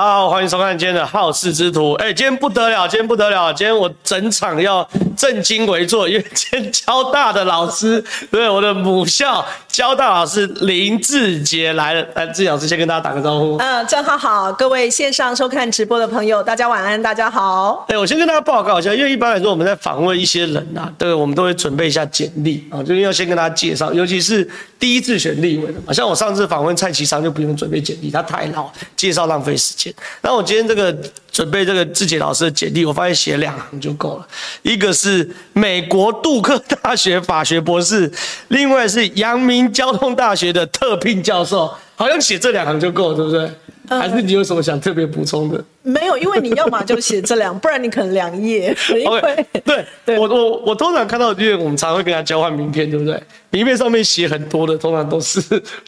[0.00, 1.92] 大家好，欢迎收看今天的《好事之徒》。
[1.96, 12.04] 哎，今天不得了，今天不得了，今天我整场要正襟危坐，因为今天交大的老师，对，我的母校交大老师林志杰来了。
[12.14, 13.56] 来，志杰老师先跟大家打个招呼。
[13.58, 17.84] 嗯，正浩好，各位线上收看直播的朋友，大家晚安，大家好。
[17.88, 29.92] 哎，我先跟大家报告一下，因为一般来说我们在访问一些人啊，对，我们都会准备一下简历啊，就是要先跟大家介绍，尤其是第一次选立委的嘛，像我上次访问蔡其昌就不用准备简历，他太老，介绍浪费时间。
[30.22, 30.94] 那我今天这个
[31.30, 34.26] 准备这个志杰老师的简历，我发现写两行就够了。
[34.62, 38.10] 一个是美国杜克大学法学博士，
[38.48, 43.50] 另外是阳明交通大学的特聘教授，好像写这两行就够了，对不对？
[43.88, 45.64] 还是你有什么想特别补充的？
[45.82, 48.72] 没有，因为你要嘛就写这两，不然你可能两页。
[48.88, 53.20] Okay, 对，对我我我通常看到，因为我们常会跟他交换名片，对不对？
[53.50, 55.42] 名片上面写很多的，通常都是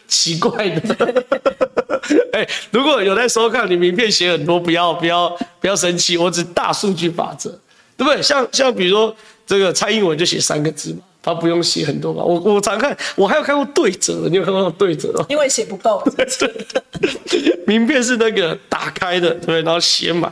[0.07, 0.81] 奇怪的。
[2.33, 5.29] 哎、欸，如果有在收看，你名片写很多，不要不要
[5.61, 7.49] 不要生气，我只大数据法则，
[7.95, 8.21] 对不对？
[8.21, 9.15] 像像比如说
[9.47, 12.21] 这个蔡英文就写三个字嘛，他不用写很多吧。
[12.21, 15.25] 我我常看，我还有看过对折的，你有看过对折的？
[15.29, 16.03] 因为写不够。
[17.65, 20.31] 名片是那个打开的，对，然后写满。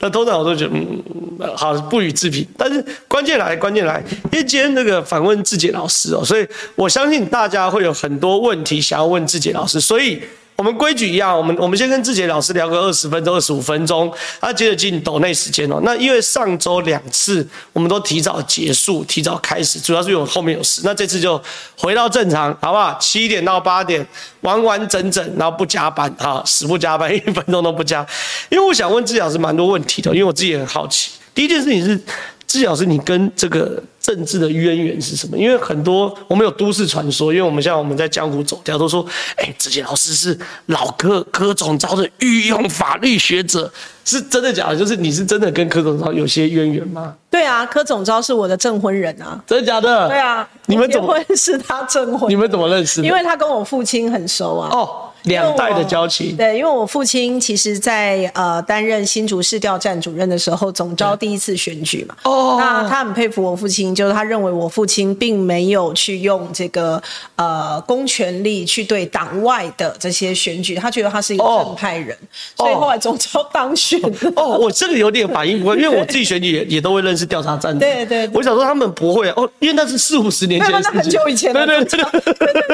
[0.00, 2.44] 那通常我都觉得，嗯，好，不予置评。
[2.58, 10.20] 但是关键来，关键来，因为今天那个访问志杰老师哦，所以我相信大家会有很多问题想要问志杰老师，所以。
[10.62, 14.08] 我们规矩一样，我们我们先跟志杰老师聊个二十分钟、二十五分钟，
[14.40, 15.80] 他接着进抖内时间哦。
[15.82, 20.82] 那因为上周两次我们都提早结束、提早开始，主要是因为我后面有事。
[20.84, 21.42] 那这次就
[21.76, 22.96] 回到正常，好不好？
[23.00, 24.06] 七点到八点，
[24.42, 28.06] 完完整整，然后不加班啊，死不加班，一分钟都不加。
[28.48, 31.10] 因为我想问志杰老师蛮多问题的，因为我自己也很好奇。
[31.34, 32.00] 第一件事情是。
[32.44, 35.38] 志杰老师，你跟这个政治的渊源是什么？
[35.38, 39.02] 因为很多我们有都市传说，因为我们像我们在江湖走跳，都说，
[39.36, 43.72] 哎，志杰老师是老柯柯总招的御用法律学者，
[44.04, 44.76] 是真的假的？
[44.76, 47.14] 就是你是真的跟柯总招有些渊源吗？
[47.30, 50.08] 对啊，柯总招是我的证婚人啊，真的假的？
[50.08, 52.28] 对啊，你们怎么会是他证婚？
[52.28, 53.00] 你们怎么认识？
[53.00, 54.68] 因为他跟我父亲很熟啊。
[54.70, 55.08] 哦。
[55.24, 62.16] 两代的交情，对，因为我父亲其实在呃担任新竹市调站主任的时候，总招第一次选举嘛。
[62.24, 67.00] 哦，那他很佩服我父亲，就是他认为我父亲并没有去用这个
[67.36, 72.16] 呃公权力去对党外的这些选举，他觉得他是一个正派人，
[72.56, 74.00] 哦、所以后来总招当选。
[74.34, 77.80] 哦，我这个有点反应不过，因为我自己选举也 也都会认识调查站的。
[77.80, 81.52] 对，对对，我想说他们不会哦，因为那是四五十年前的事情，那很久以前。
[81.52, 82.00] 对对对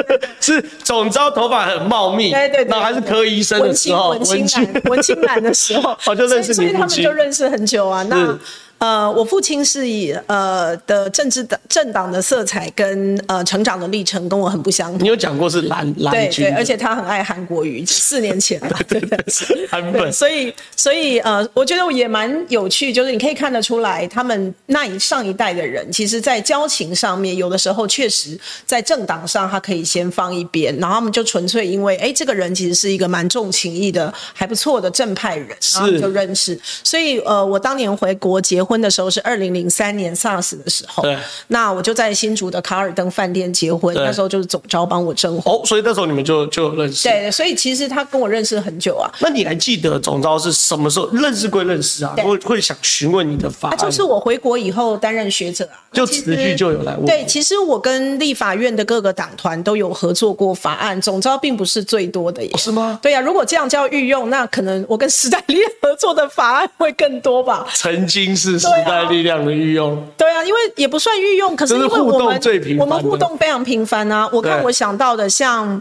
[0.02, 2.32] 对，是总招头发很茂密。
[2.46, 8.02] 对对，那还是科医生的时候，文青文青男的时候， 哦，就认识你，所以他们就认识很久啊。
[8.04, 8.38] 那。
[8.78, 15.02] 呃，我父亲是以呃的政治的政党的色彩跟呃成长的历程跟我很不相同。
[15.02, 20.12] 你有讲过是蓝蓝军，对对，而且他很爱韩国语，四年前了，对对对，韩粉。
[20.12, 36.58] 所以所以呃，我觉得我也蛮有趣，就是你可以看得出来，他们那一上一代的人，其实在交情上面，有的时候确实在政党上他可以先放一边，然后他们就纯粹因为哎这个人其实是一个蛮重情义的还不错的正派人，然后就认识。
[36.84, 45.54] 所以呃，我当年回国结婚的时候是二零零三年 SARS 的时候，对，那我就在新竹的卡尔登饭店结婚，那时候就是总招帮我征婚。
[45.54, 47.08] 哦，所以那时候你们就就认识。
[47.08, 49.10] 对，所以其实他跟我认识很久啊。
[49.20, 52.14] 那你还记得总招是什么时候认识归认识啊？
[52.18, 53.76] 会会想询问你的法案？
[53.78, 57.06] 他就是我回国以后担任学者啊，就持续就有来问。
[57.06, 62.50] 对，其实我跟立法院的各个党团都有合作过法案，总招并不是最多的耶。
[62.58, 62.98] 是吗？
[63.00, 67.66] 对呀，如果这样叫御用，那可能我跟时代 力合作的法案会更多吧？
[67.74, 69.04] 曾经是时代。
[69.04, 72.40] 力量的御用，对啊，因为也不算御用，可是因为我们
[72.78, 74.28] 我们互动非常频繁啊。
[74.32, 75.80] 我看我想到的像。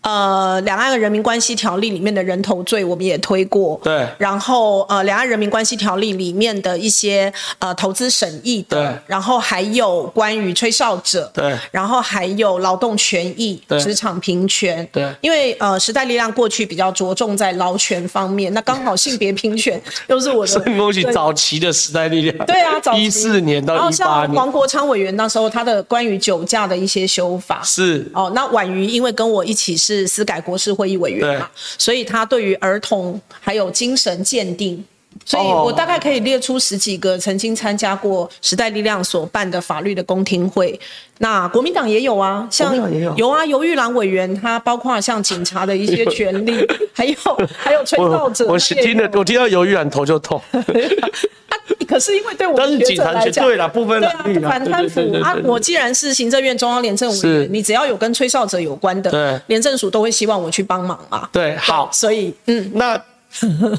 [0.00, 3.78] 呃，两岸人民关系条例里面的人头罪，我们也推过。
[3.82, 4.06] 对。
[4.16, 8.80] 然后，呃，两岸人民关系条例里面的一些呃投资审议的。
[8.80, 8.98] 对。
[9.06, 11.30] 然后还有关于吹哨者。
[11.34, 11.54] 对。
[11.72, 14.88] 然后还有劳动权益、职场平权。
[14.92, 15.12] 对。
[15.20, 20.60] 因为呃，时代力量过去比较着重在劳权方面，那刚好性别平权 又是我的。
[20.78, 22.46] 恭喜早期的时代力量。
[22.46, 22.80] 对啊。
[22.96, 23.82] 一四年到一八年。
[23.82, 27.60] 然后像黄国昌委员那时候他的关于酒驾的一些修法。
[27.64, 28.08] 是。
[28.14, 31.48] 哦，那婉瑜因为跟我一起是司改国事会议委员嘛，
[31.78, 34.84] 所以他对于儿童还有精神鉴定，
[35.24, 40.78] 所以我大概可以列出十几个曾经参加过时代力量所办的法律的公听会。
[41.20, 42.76] 那国民党也有啊，像
[43.16, 46.52] 有啊，游玉兰委员，他包括像警察的一些权利，
[46.92, 47.14] 还有
[47.56, 48.46] 还有吹哨者。
[48.46, 50.40] 我听了，我听到游玉兰头就痛。
[51.86, 61.28] 可是因为对我们学者来讲，对了，部分对啊反贪腐啊，我既然是行政院中央廉政委员，你只要有跟吹哨者有关的，廉政署都会希望我去帮忙啊。
[61.32, 63.00] 对，好，所以嗯，那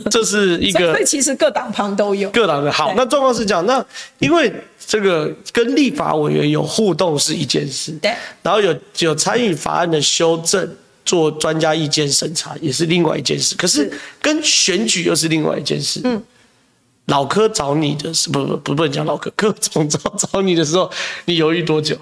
[0.10, 2.94] 这是一个，所以其实各党旁都有，各党的好。
[2.96, 3.84] 那状况是这样，那
[4.20, 4.52] 因为
[4.86, 8.14] 这个跟立法委员有互动是一件事，对，
[8.44, 10.70] 然后有有参与法案的修正，
[11.04, 13.92] 做专家意见审查也是另外一件事，可是。
[14.22, 16.02] 跟选举又是另外一件事。
[16.04, 16.22] 嗯，
[17.10, 20.90] 老柯找你的是不不不不能讲老柯，柯总找找你的时候，
[21.26, 21.96] 你犹豫多久？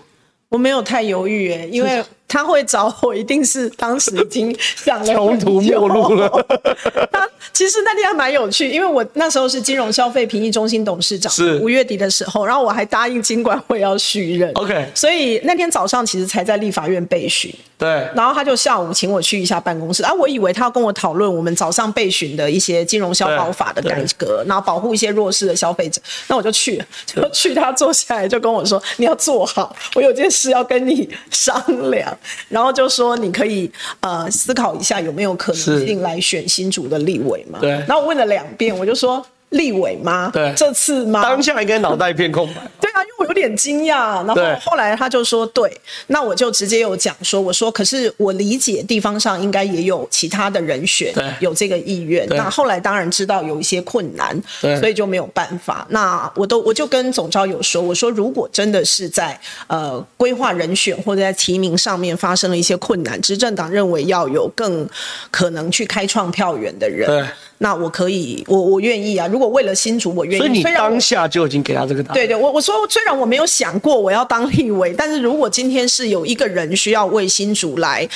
[0.50, 2.04] 我没有太犹豫诶，因为。
[2.30, 6.30] 他会找我，一定是当时已经想了穷途末路了。
[7.10, 14.52] 他其实那天还蛮有趣，因为我那时候是金融消费评议中心董事长，是五月底的时候，然后我还答应金管会要续任。
[14.56, 17.50] OK，所以那天早上其实才在立法院备询。
[17.78, 26.02] 对，然后他就下午请我去一下办公室，啊，我以为他要跟我讨论我们早上备询的一些金融消保法的改革，然后保护一些弱势的消费者。
[26.28, 31.56] 那我就去， 就去他坐下来就跟我说：“你要坐好，我有件事要跟你商
[31.92, 32.18] 量。”
[32.50, 37.60] 然后就说你可以呃思考一下有没有可能性来选新竹的立委嘛？
[37.62, 37.70] 对。
[37.70, 39.24] 然后我问了两遍，我就说。
[39.50, 40.30] 立委吗？
[40.34, 41.22] 对，这次吗？
[41.22, 42.56] 当下应该脑袋一片空白。
[42.82, 44.26] 对啊，因为我有点惊讶。
[44.26, 45.72] 然后后来他就说：“对，
[46.08, 52.28] 那我就直接有讲说，我说可是我理解地方上应该也有其他的人选，有这个意愿。
[52.30, 55.88] 那后来当然知道有一些困难，所以就没有办法。
[55.92, 64.88] 那我都我就跟总召有说，我说如果真的是在呃规划人选或者在提名上面发生了一些困难，执政党认为要有更
[65.32, 67.26] 可能去开创票源的人。”对。
[67.60, 69.26] 那我可以，我我愿意啊！
[69.26, 70.38] 如果为了新竹，我愿意。
[70.38, 72.14] 所以你当下就已经给他这个答案。
[72.14, 78.08] 对对，我我说虽然我没有想过我要当立委，但是如果今天是有一个人需要为新竹来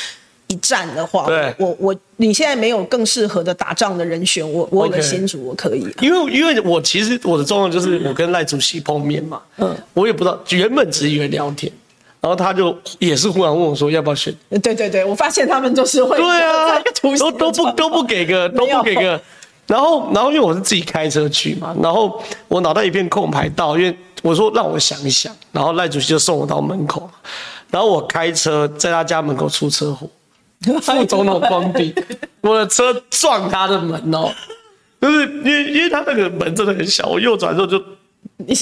[0.47, 5.99] 一战的话，对，我我你现在没有更适合的打仗的人选，我我为了新主我可以啊。
[6.01, 11.71] 因为因为我其实我的状况就是我跟赖主席碰面嘛，嗯，我也不知道，原本只以为聊天。
[12.19, 14.31] 然后他就也是忽然问我说要不要选？
[14.61, 19.19] 对对对，我发现他们就是会对啊，都都不都不给个都不给个，
[19.67, 27.09] 然后然后因为我是自己开车去嘛，然后我脑袋一片空白到，因为我说让我想一想，然后赖主席就送我到门口，
[27.69, 30.09] 然后我开车在他家门口出车祸，
[30.81, 31.93] 副总统封闭，
[32.41, 34.31] 我的车撞他的门哦，
[34.99, 37.77] 就是因为因为他那个门真的很小，我右转之后就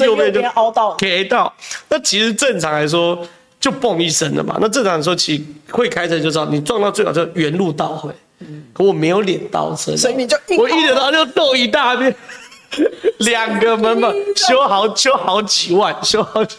[0.06, 1.54] 右边就凹到给到，
[1.90, 3.18] 那其实正常来说。
[3.60, 8.10] 就嘣一声了嘛，那正常来说，其实会开车就知道，你撞到最好就原路倒回。
[8.74, 12.16] 可我没有脸倒车，所以你就我一脸到就斗一大片，
[13.20, 16.56] 两个门嘛，修好修好几万，修好几，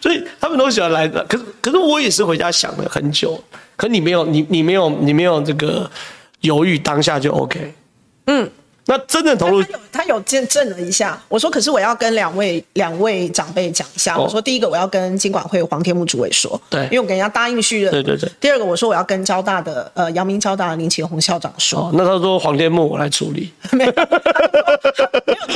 [0.00, 1.24] 所以他们都喜欢来的。
[1.24, 3.42] 可是可是我也是回家想了很久，
[3.76, 5.90] 可你没有你你没有你没有这个
[6.40, 7.74] 犹豫，当下就 OK。
[8.26, 8.50] 嗯。
[8.86, 11.18] 那真的投入，他有见证了一下。
[11.28, 14.18] 我说，可是我要跟两位两位长辈讲一下。
[14.18, 17.90] 我说，第一个我要跟金管会黄天木主委说，对，因为我给人家答应续任。
[17.90, 18.30] 对对对。
[18.38, 21.90] 第二个，我说我要跟交大的呃阳明交大的林启宏校长说。
[21.94, 23.50] 那他说黄天木我来处理。
[23.72, 23.92] 没有。
[23.92, 24.04] 他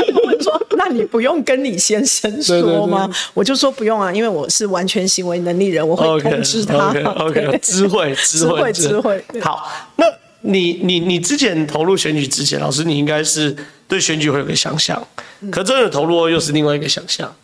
[0.05, 3.11] 就问说，那你不用跟李先生说吗？
[3.35, 6.89] 我就说不用啊，因为我是完全行为能力人，我会通知他。
[7.19, 9.23] OK， 知会知会知会。
[9.43, 10.07] 好，那。
[10.43, 13.57] 你你你之前投入选举之前，老师你应该是
[13.87, 15.07] 对选举会有个想象，
[15.51, 17.35] 可真的投入又是另外一个想象，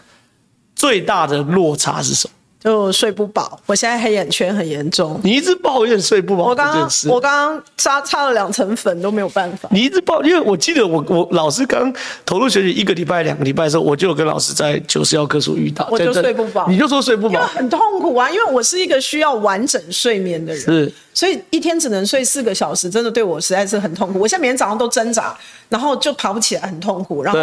[0.76, 2.34] 最大的落差是什么？
[2.64, 5.20] 就睡不饱，我现在黑眼圈很严重。
[5.22, 9.68] 你一直抱怨睡不饱，我刚刚我刚刚擦擦了两层粉都没有办法。
[9.70, 11.92] 你一直抱，因为我记得我我老师刚
[12.24, 24.18] 投入学习一个礼拜两个礼拜的时候，我就有跟老师在九十一棵树遇到，我就睡不饱，你就说睡不饱，很痛苦啊，因为我是一个需要完整睡眠的人，是，所以一天只能睡四个小时，真的对我实在是很痛苦。
[24.18, 25.36] 我现在每天早上都挣扎，
[25.68, 27.22] 然后就爬不起来，很痛苦。
[27.22, 27.38] 然后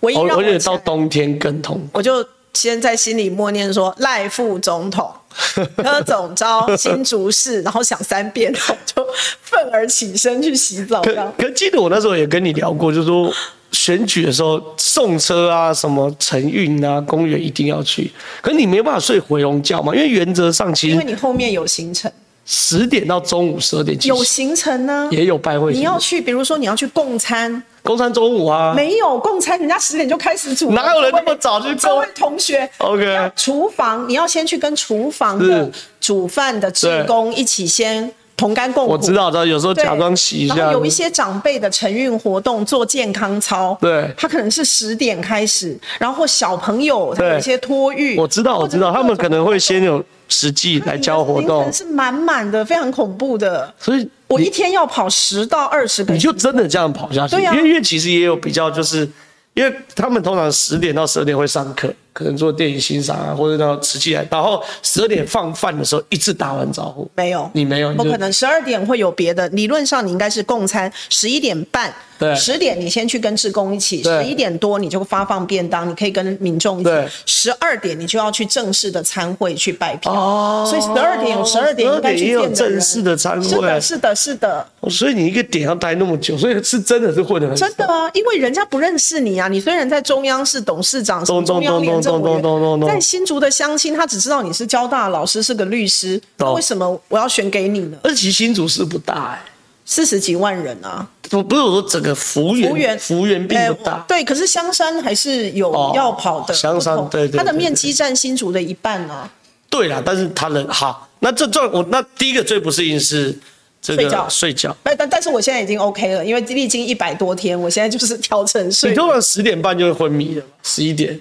[0.00, 2.22] 唯一让我，而且到冬天更痛苦，我就。
[2.54, 5.10] 先在心里默念说赖副总统、
[5.76, 9.06] 柯总招、新竹市，然后想三遍，然后就
[9.42, 11.02] 愤而起身去洗澡。
[11.02, 13.32] 可可记得我那时候也跟你聊过，就是说
[13.70, 18.10] 选举的时候送车啊，什么晨运啊，公园一定要去。
[18.40, 22.10] 可你没办法睡回笼觉嘛，因为原则上其实因为你后面有行程。
[22.50, 25.70] 十点到中午十二点，有行程呢，也有拜会。
[25.70, 31.74] 你要去，比如说你要去共餐，共餐中午啊，没有共餐，人家十点就开始煮，哪有人那么早去？
[31.76, 35.66] 各位同学，OK，厨房你要先去跟厨房的
[35.98, 38.92] 煮饭的职工一起先同甘共苦。
[38.92, 40.54] 我知道，知道，有时候假装洗一下。
[40.56, 50.04] 然后有一些长辈的晨运活动做健康操，对，他可能是十点开始，然后小朋友他有一些托育，我知道，我知道，他们可能会先有。
[50.30, 53.72] 实际来教活动是满满的，非常恐怖的。
[53.78, 57.36] 所以我一天要跑十到二十个，你就真的这样跑下去？
[57.36, 59.08] 对呀，因为因为其实也有比较，就是
[59.54, 67.08] 因为他们通常十点到十二点会上课，可能做电影欣赏啊，或者到瓷器来，然后十二点放饭的时候一次打完招呼？
[67.14, 68.32] 没有，你没有，不可能。
[68.32, 71.94] 十二点会有别的，理论上你应该是共餐，十一点半。
[72.18, 76.90] 对，十点你先去跟志工一起，十一点多你就发放便当，你可以跟民众一起。
[77.26, 82.52] 十二点你就要去正式的餐会去拜票，哦、所以十二点有十二点应该去见。
[82.52, 84.66] 正式的餐会，是的，是的，是的。
[84.90, 87.54] 所以你一个点要待那么久，所以是真的是混得很。
[87.54, 97.98] 真的啊，因为人家不认识你啊，你虽然在中央是董事长，中央廉政委员，在新竹的乡亲他只知道你是交大老师，是个律师，那为什么我要选给你呢？
[98.02, 99.52] 而且新竹是不大哎、欸。
[99.90, 101.08] 四十几万人啊！
[101.30, 104.04] 不不是我说整个幅员，幅员并不大、欸。
[104.06, 106.52] 对，可是香山还是有要跑的。
[106.52, 109.32] 香、哦、山对，对对，它的面积占新竹的一半啊。
[109.70, 113.34] 对啦，但是它的好，那这这我那第一个最不适应是
[113.80, 114.76] 这个睡觉睡觉。
[114.82, 118.90] 但但但是我现在已经 OK 了，因为历经一百多天，我现在就是调成睡。
[118.90, 121.18] 你通常十点半就会昏迷了，十一点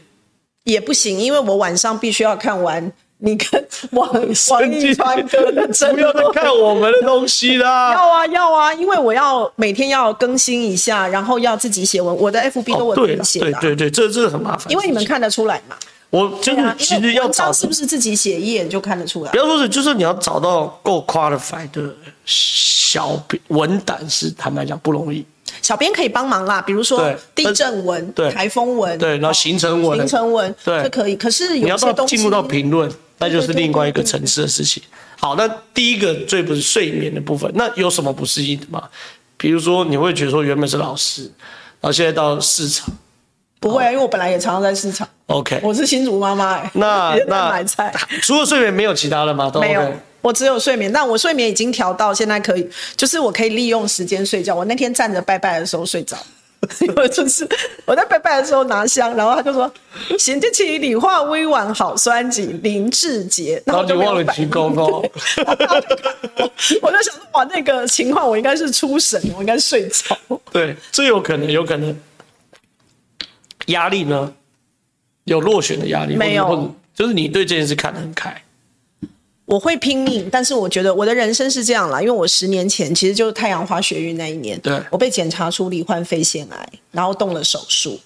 [0.68, 2.92] 也不行，因为我晚上必须要看完。
[3.20, 4.32] 你跟王王
[4.72, 7.92] 一川哥的真，不要再看我们的东西啦！
[7.98, 13.62] 要啊要啊，因为我要每天要更新一下，然后要自己写文，我的 FB 都我自己写的、啊哦。
[13.62, 14.72] 对对对，这这个很麻烦。
[14.72, 15.76] 因为你们看得出来嘛？
[16.12, 19.32] 我就是其实要找是不是自己写一眼就看得出来？
[19.32, 21.92] 不要说是，就是你要找到够 qualified 的
[22.24, 25.26] 小编文胆，是坦白讲不容易。
[25.62, 31.16] 小编可以帮忙啦，比如说地震文、台风文，对，然后行程文、行程文，对，这可以。
[31.16, 32.92] 可是有你要到进入到评论。
[33.20, 34.84] 那就是另外一个层次的事情。
[35.20, 38.84] 好，那第一个最不是睡眠的部分，那有什么不适应的吗？
[39.38, 41.24] 比如说你会觉得说原本是老师，
[41.82, 42.88] 然后现在到市场，
[43.60, 45.08] 不会啊，因为我本来也常常在市场。
[45.28, 46.72] OK，我是新竹妈妈哎。
[46.74, 49.50] 那 那买菜，除了睡眠没有其他的吗？
[49.50, 49.68] 都 OK？
[49.68, 50.92] 没有，我只有睡眠。
[50.92, 54.56] 但我睡眠已经调到现在可以，就是我可以利用时间睡觉。
[54.56, 56.18] 我那天站着拜拜的时候睡着。
[56.82, 57.48] 因为就是
[57.86, 59.72] 我在拜拜的时候拿香，然后他就说
[60.18, 65.08] ：“贤得起理化微婉好酸景林志杰。”然后就忘了鞠躬哦。
[66.82, 70.18] 我就想说，哇，那个情况我应该是出神，我应该睡着。
[70.52, 71.96] 对，这有可能，有可能。
[73.68, 74.34] 压力呢？
[75.24, 76.74] 有落选的压力没有？
[76.94, 78.42] 就是你对这件事看得很开。
[79.46, 87.98] 我会拼命，但是我觉得我的人生是这样啦，因为我十年前其实就是太阳花学运那一年，对，我被检查出罹患肺腺癌，然后动了手术，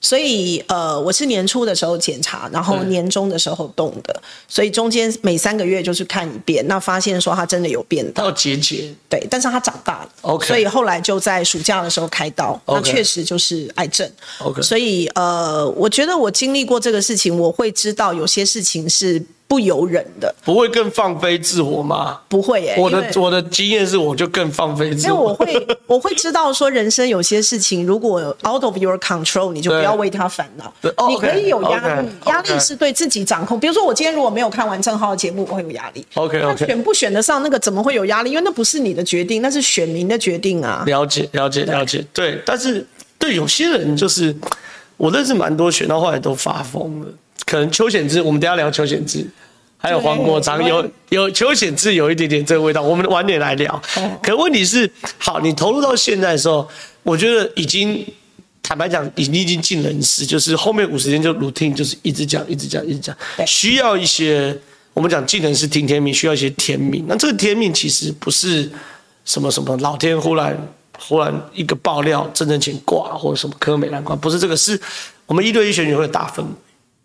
[0.00, 19.22] 所以呃，我是年初的时候检查，然后年终的时候动的，所以中间每三个月就是看一遍，那发现说它真的有变大，到结节，对，但是它长大了，OK，所以后来就在暑假的时候开刀.那确实就是癌症，OK，所以呃，我觉得我经历过这个事情，我会知道有些事情是。
[19.50, 22.20] 不由人的，不会更放飞自我吗？
[22.28, 22.80] 不会耶、欸。
[22.80, 25.12] 我的我的经验是，我就更放飞自我。
[25.12, 30.72] 因为我会我会知道说，人生有些事情如果 out of your control，你就不要为他烦恼。
[31.08, 33.58] 你可以有压力，压、力是对自己掌控。
[33.58, 36.06] 比如说，我今天如果没有看完正皓的节目，我会有压力。
[36.14, 36.66] OK OK。
[36.66, 38.30] 选不选得上那个，怎么会有压力？
[38.30, 40.84] 因为那不是你的决定，那是选民的决定啊。
[40.86, 42.06] 了解了解了解。
[42.14, 42.86] 对，但是
[43.18, 44.32] 对有些人就是，
[44.96, 47.08] 我认识蛮多选到后来都发疯了。
[47.46, 49.26] 可能邱显志，我们等下聊邱显志。
[49.82, 53.82] 还有黄国昌，有有邱显志有一点点这个味道，我们晚点来聊。
[54.22, 56.68] 可问题是，好，你投入到现在的时候，
[57.02, 58.06] 我觉得已经
[58.62, 63.16] 坦白讲，已经已经尽人事，就是后面五十天就 routine，就是一直讲，一直讲，一直讲，
[63.46, 64.54] 需要一些
[64.92, 67.06] 我们讲尽人事听天命，需要一些天命。
[67.08, 68.70] 那这个天命其实不是
[69.24, 70.54] 什么什么老天忽然
[70.98, 74.78] 忽然一个爆料，郑正钱挂或者什么科美兰挂，不是这个，是
[75.24, 76.44] 我们一对一选举会打分。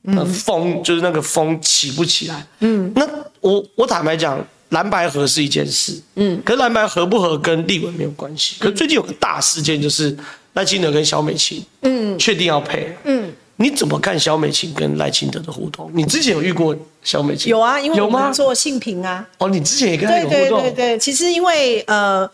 [0.08, 2.46] 嗯，风就是那个风起不起来。
[2.60, 3.08] 嗯，那
[3.42, 6.00] 我我坦白讲，蓝白合是一件事。
[6.16, 8.56] 嗯，可是蓝白合不合跟立委没有关系。
[8.60, 10.16] 可是最近有个大事件，就是
[10.54, 12.96] 赖清德跟萧美琴，嗯，确定要配。
[13.04, 15.90] 嗯，你怎么看萧美琴跟赖清德的互动？
[15.94, 17.50] 你之前有遇过萧美琴？
[17.50, 19.28] 有啊，因为我们做性平啊。
[19.38, 20.40] 哦，你之前也跟他有互动？
[20.40, 22.30] 对对对对，其实因为呃。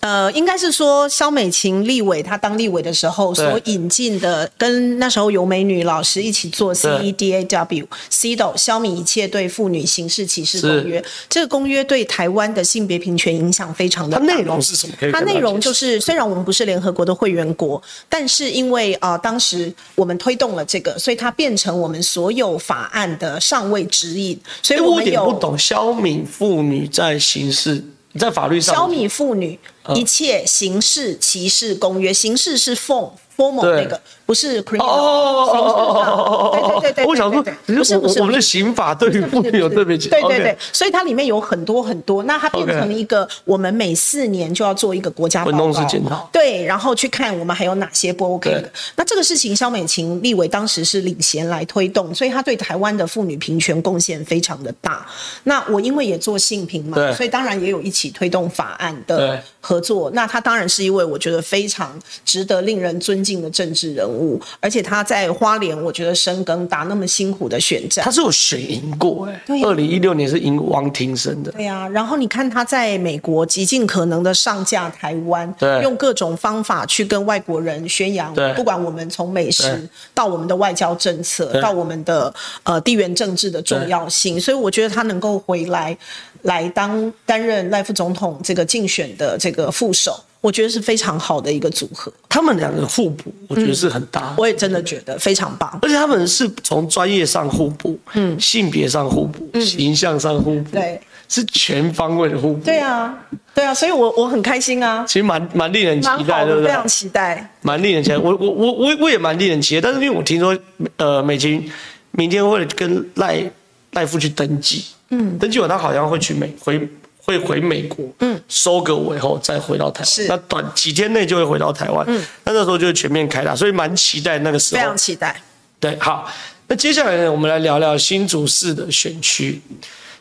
[0.00, 11.04] 呃，应该是说萧美琴立委，她当立委的时候所引进的，跟那时候尤美女老师一起做 CEDAW CEDAW 消弭一切对妇女刑事歧视公约。
[11.28, 14.26] 这个公约对台湾的性别平权影响非常的大。
[14.26, 14.94] 它内容是什么？
[15.12, 24.40] 它内容就是，虽然我们不是联合国的会员国，但是因为啊、呃，当时我们推动了这个，所以它变成我们所有法案的上位指引。
[24.62, 27.84] 所以我们有点不懂消弭妇女在刑事
[28.18, 29.58] 在法律上消弭妇女。
[29.94, 34.00] 一切刑事歧视公约，刑事是 form formal 那个。
[34.30, 48.70] 不是 criminal 哦哦哦哦对对对对，我想说，不是不是，我们的刑法对于妇女有特别对对对，所以它里面有很多很多，那它变成了一个我们每四年就要做一个国家报告，对，然后去看我们还有哪些不 OK 的。
[48.94, 55.04] 那这个事情，萧美琴立委当时是领衔来推动，所以他对台湾的妇女平权贡献非常的大。
[55.42, 60.08] 那我因为也做性平嘛，所以当然也有一起推动法案的合作。
[60.12, 64.19] 那他当然是一位我觉得非常值得令人尊敬的政治人物。
[64.58, 71.88] 而且他在花莲，我觉得深耕打那么辛苦的选战，他是有选赢过哎、欸，二零一六年是赢王庭生的，对呀、啊。
[71.88, 82.32] 然后你看他在美国极尽可能的上架台湾，对，用各种方法去跟外国人宣扬，对，不管我们从美食到我们的外交政策，到我们的
[82.64, 85.96] 呃地缘政治的重要性，所以我觉得他能够回来
[86.42, 90.18] 来当担任赖副总统这个竞选的这个副手。
[90.40, 94.34] 我觉得是非常好的一个组合，他们两个互补，我觉得是很大、嗯。
[94.38, 102.64] 我也真的觉得非常棒，而且他们是从专业上互补，嗯，性别上互补，嗯，形象上互补，对，是全方位的互补。
[102.64, 103.14] 对啊，
[103.54, 105.04] 对啊，所以我我很开心啊。
[105.06, 106.68] 其实蛮蛮令人期待，对不对？
[106.68, 108.16] 非常期待，蛮令人期待。
[108.16, 110.56] 我我我我我也蛮令人期待，但是因为我听说，
[110.96, 111.70] 呃，美琴
[112.12, 113.44] 明天会跟赖
[113.92, 116.88] 赖夫去登记，嗯，登记完他好像会去美回。
[117.30, 120.26] 会回美国，嗯，收个尾后再回到台湾，是。
[120.26, 125.40] 那短几天内就会回到台湾，嗯，那那时候就会全面开打，所以蛮期待那个时候，非常期待。
[125.78, 126.30] 对，好，
[126.66, 129.60] 那接下来呢，我们来聊聊新竹市的选区。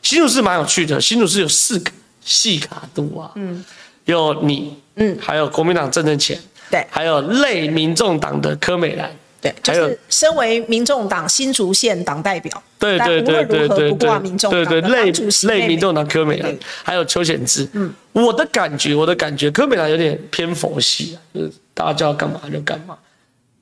[0.02, 1.92] 新竹市蛮有趣的，新竹市有四个
[2.24, 3.64] 细卡度啊，嗯，
[4.06, 6.40] 有你，嗯，还有国民党郑正前，
[6.72, 9.12] 对，还有类民众党的柯美兰。
[9.42, 15.12] 对，就是身为民众党新竹县党代表，对对对对对对，民众对对类
[15.44, 16.54] 类民众党柯美兰，
[16.84, 17.66] 还有邱显智。
[17.72, 22.98] 嗯，我的感觉，我的感觉，柯美兰有点偏佛系啊，就是大家叫他干嘛就干嘛，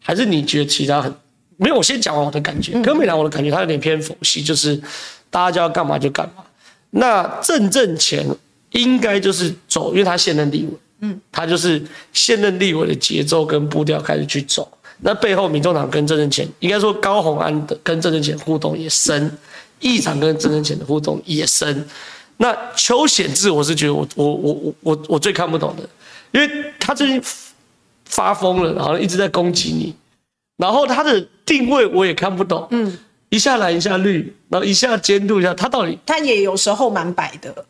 [0.01, 1.13] 还是你觉得其他很
[1.57, 1.75] 没有？
[1.75, 4.75] 我先讲完我的感觉，柯美兰我的感觉他有点偏佛系，就是
[5.29, 6.43] 大家叫要干嘛就干嘛。
[6.89, 8.25] 那郑正前
[8.71, 11.79] 应该就是走，因为他现任立委，嗯，他就是
[12.13, 14.67] 现任立委的节奏跟步调开始去走。
[14.99, 19.31] 那背后，民众党跟郑正干，应该说高虹安的跟郑正干互动也深，
[19.79, 21.87] 议长跟郑正干的互动也深。
[22.37, 25.87] 那邱显志，我是觉得我我我我我我最看不懂的，
[26.31, 27.21] 因为他最近
[28.05, 29.93] 发疯了，然后一直在攻击你，
[30.57, 32.97] 然后他的定位我也看不懂，嗯，
[33.29, 37.65] 一下蓝一下绿，然后一下监督一下，他到底他也有时候蛮白的，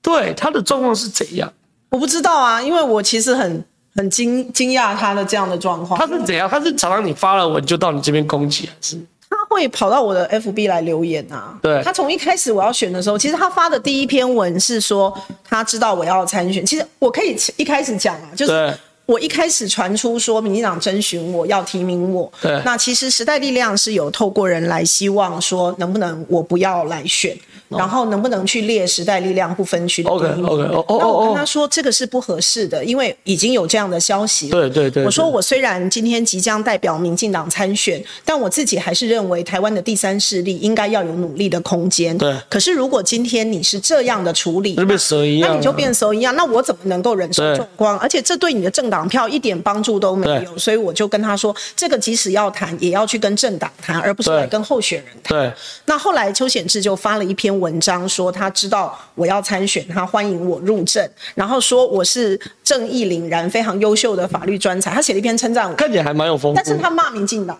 [0.00, 1.52] 对，他的状况是怎样？
[1.90, 3.62] 我不知道啊，因为我其实很。
[3.96, 6.48] 很惊惊讶他的这样的状况，他是怎样？
[6.48, 8.96] 他是常常你发了文就到你这边攻击，还是
[9.28, 11.58] 他会跑到我的 FB 来留言啊？
[11.60, 16.64] 对，他从一开始我要选的时候，其实他发的第一篇文是说他知道我要参选。
[16.64, 27.36] 其实我可以一开始讲啊，就是我一开始传出说民进党征询我要提名我，对，那其实时代力量是有透过人来希望说能不能我不要来选。
[27.68, 34.48] 然后能不能去列时代力量不分区的名额？OK OK，那我跟他说这个是不合适的，因为已经有这样的消息。
[34.50, 35.04] 对对对。
[35.04, 42.16] 我说我虽然今天即将代表民进党参选，但我自己还是认为台湾的第三势力应该要有努力的空间。
[42.16, 42.36] 对。
[42.48, 47.98] 可是如果今天你是这样的处理，变蛇一样，那你就变蛇一样，那我怎么能够忍受重光？
[47.98, 50.56] 而且这对你的政党票一点帮助都没有。
[50.56, 55.36] 所以我就跟他说，这个即使要谈，也要去跟政党谈，而不是来跟候选人谈。
[55.36, 55.52] 对。
[55.86, 61.04] 那后来邱显志就发了一篇文章说他知道我要参选，他欢迎我入政，
[61.34, 64.92] 然后说我是正义凛然、非常优秀的法律专才。
[64.92, 66.56] 他写了一篇称赞我，看起来还蛮有风度。
[66.56, 67.58] 但是他骂民进党。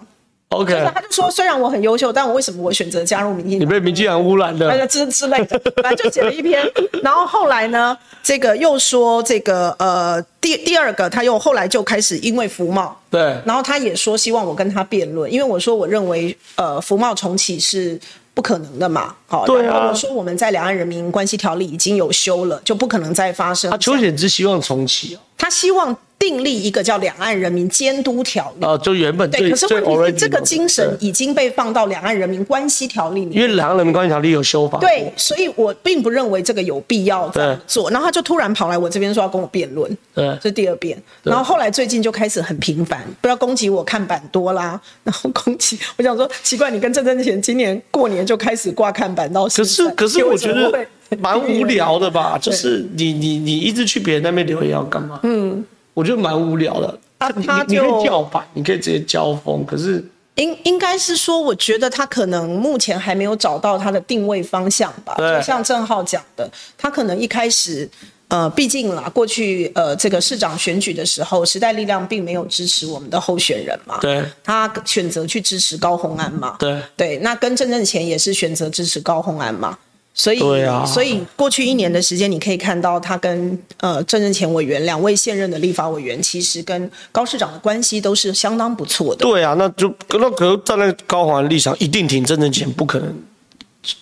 [0.51, 3.69] OK，他就说虽然我很优秀，但我为什么我选择加入民进党？
[3.69, 6.65] 你被民进党污染的，之之类的， 反正就写了一篇。
[7.03, 18.01] 然后后来呢，这个又说这个呃第第二个，他又后来就开始因为福茂对，然后他也说希望我跟他辩论，因为我说我认为呃福茂重启是。
[18.37, 19.89] 不可能的嘛，好，对啊。
[19.89, 23.71] 我说我们在两岸人民关系条例已经有修了，就不可能再发生。
[23.71, 25.97] 他邱显之希望重启哦，他希望。
[26.19, 34.79] 订立一个叫《两岸人民监督条例》哦，就原本对，可是问题是这个精神已经被放到《两岸人民关系条例》里面，因为《两岸人民关系条例》有修法。
[34.79, 37.91] 对，所以我并不认为这个有必要这样做。
[37.91, 41.01] 然后他就突然跑来我这边说要跟我辩论，对，这是第二遍。
[41.23, 50.87] 然后后来最近就开始很频繁，不要攻击我看板多啦， 然后攻击我想说奇怪，你跟郑正贤今年过年就开始挂看板到可是可是我觉得
[51.19, 52.39] 蛮无聊的吧？
[52.41, 55.21] 就是你你你一直去别人那边留言要干嘛？
[55.23, 55.65] 嗯。
[55.97, 56.99] 我觉得蛮无聊的。
[57.19, 59.65] 他，他就你可以叫板，你可以直接交锋。
[59.65, 60.05] 可是
[60.35, 65.15] 应应该是说，我觉得他可能目前还没有找到他的定位方向吧。
[65.17, 67.89] 对，就像郑浩讲的，他可能一开始
[68.29, 79.79] 呃，毕竟啦，过去呃这个市长选举的时候，时代力量并没有支持我们的候选人嘛，对，他选择去支持高虹安嘛，对对，那跟郑正前也是选择支持高虹安嘛。
[80.19, 89.27] 所以，啊，所以过去一年的时间，你可以看到他跟呃郑正前委员两位现任的立法委员，其实跟高市长的关系都是相当不错的。
[89.27, 93.15] 对啊，那就那可能站在高虹安立场，一定挺郑正前，不可能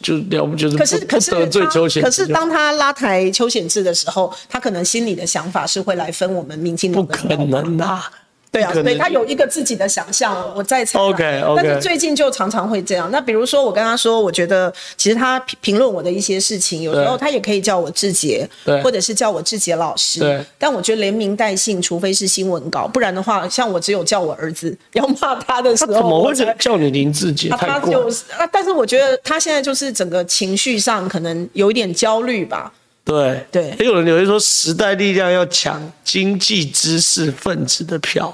[0.00, 0.78] 就了不就是不。
[0.78, 2.08] 可是可是得罪邱显智。
[2.08, 7.12] 可是当他拉抬邱显智的时候，他可能心里的想法是会来分我们民进党的。
[7.12, 8.08] 不可能啊。
[8.54, 10.96] 对啊，所以他有一个自己的想象，我在猜。
[10.96, 11.60] OK OK。
[11.60, 13.10] 但是最近就常常会这样。
[13.10, 20.20] 那比如说，我跟他说，我觉得其实他评论我的一些事情，有时候他也可以叫我志杰，对，或者是叫我志杰老师。
[20.20, 20.40] 对。
[20.56, 27.48] 但我觉得连名带姓，除非是新闻稿，不然的话，像我只有叫我儿子 要骂他的时候，他怎么会叫你林志杰？
[27.48, 32.72] 他就是啊，但是我觉得他现在就是整个情绪上可能有一点焦虑吧。
[33.04, 33.74] 对对。
[33.80, 38.32] 也有人有人说，时代力量要抢经济知识分子的票。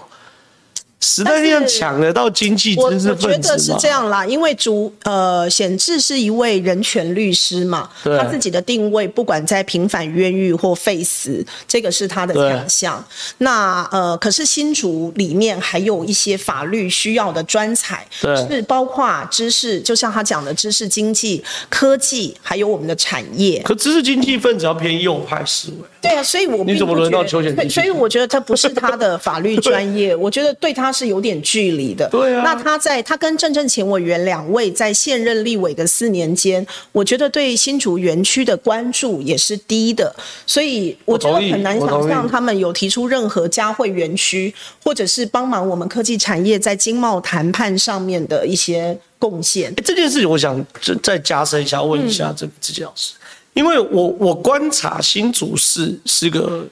[1.00, 3.16] 时代力量抢得到经济知识分子吗？
[3.22, 13.04] 我觉得是这样啦，因为主呃显志是一位人权律师嘛，他自己的定位不管在平反冤狱或废死，这个是他的强项。
[13.38, 23.62] 那呃，可是新竹里面还有一些法律需要的专才，是包括知识，就像他讲的知识经济、科技，还有我们的产业。
[23.64, 25.99] 可知识经济分子要偏右派思维。
[26.02, 27.70] 对啊，所以我你怎么轮到邱显智？
[27.70, 30.80] 所以我觉得他不是他的法律 专业，我觉得对他。
[30.80, 32.42] 他是有点距离的，对啊。
[32.42, 49.70] 那他在他跟郑正前委员两位在现任立委的四年间，我觉得对新竹园区的关注也是低的，所以我觉得很难想象他们有提出任何嘉惠园区或者是帮忙我们科技产业在经贸谈判上面的一些贡献。
[49.84, 50.64] 这件事情，我想
[51.02, 53.12] 再加深一下，问一下这个志杰老师，
[53.54, 56.66] 因为我我观察新竹市是个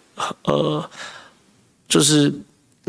[0.44, 0.90] 呃，
[1.88, 2.32] 就是。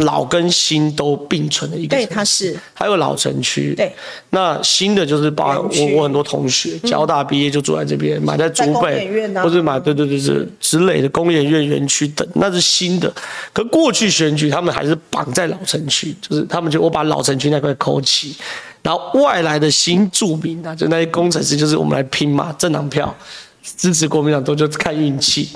[0.04, 2.58] 老跟新都并存的一个，对，它是。
[2.74, 3.94] 还有老城区，对，
[4.30, 13.14] 那新的就是包括我我很多同学，交大毕业就住在这边，买在竹北，或者买对对对对之类的工研院园区等，那是新的。
[13.52, 18.34] 可过去选举他们还是绑在老城区，就是他们就我把老城区那块抠起，
[18.82, 23.14] 然后外来的新住民啊，就那些工程师，就是我们来拼嘛，政党票
[23.62, 25.50] 支持国民党都就看运气。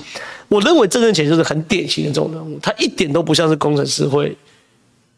[0.48, 4.36] 我认为郑正前就是很典型的这种人物，他一点都不像是工程师会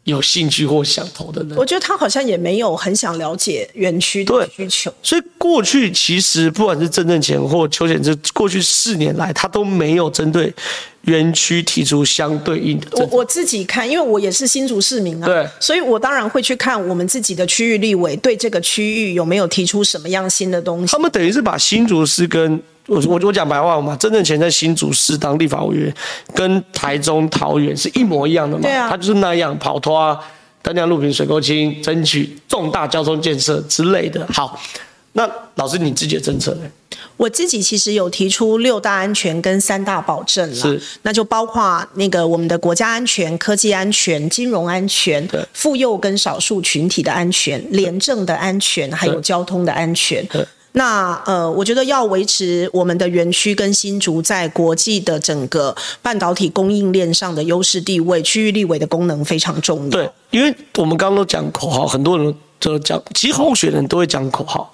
[0.05, 1.57] 有兴趣或想投的人。
[1.57, 4.91] 我觉得他好像也没有很想了解园区的需求。
[5.03, 10.51] 所以过去其实不管是郑正前或邱显志，过去四年来他都没有针对
[11.01, 12.87] 园区提出相对应的。
[12.93, 20.93] 我我自己看，因为我也是新竹市民啊，对，所以我当然会去看我们自己的区域立委对这个区域有没有提出什么样新的东西。
[20.93, 25.93] 他们等于是把新竹市跟我我我讲白话嘛，真正前在新竹市当立法委员，
[26.33, 28.63] 跟台中桃园是一模一样的嘛？
[28.63, 30.17] 对啊，他就是那样跑脱啊，
[30.61, 34.25] 丹江路平水沟清，争取重大交通建设之类的。
[34.33, 34.59] 好，
[35.13, 36.61] 那老师你自己的政策呢？
[37.17, 50.25] 我自己其实有提出六大安全跟三大保证了，是，那就包括那个我们的国家安全、科技安全、金融安全、妇幼跟少数群体的安全、廉政的安全，还有交通的安全。
[50.77, 59.89] 那呃，我觉得要维持我们的园区跟新竹在国际的整个半导体供应链上的优势地位，区域立委的功能非常重要。
[59.89, 64.71] 对，因为我们刚刚都讲口号，很多人都讲，其实候选人都会讲口号。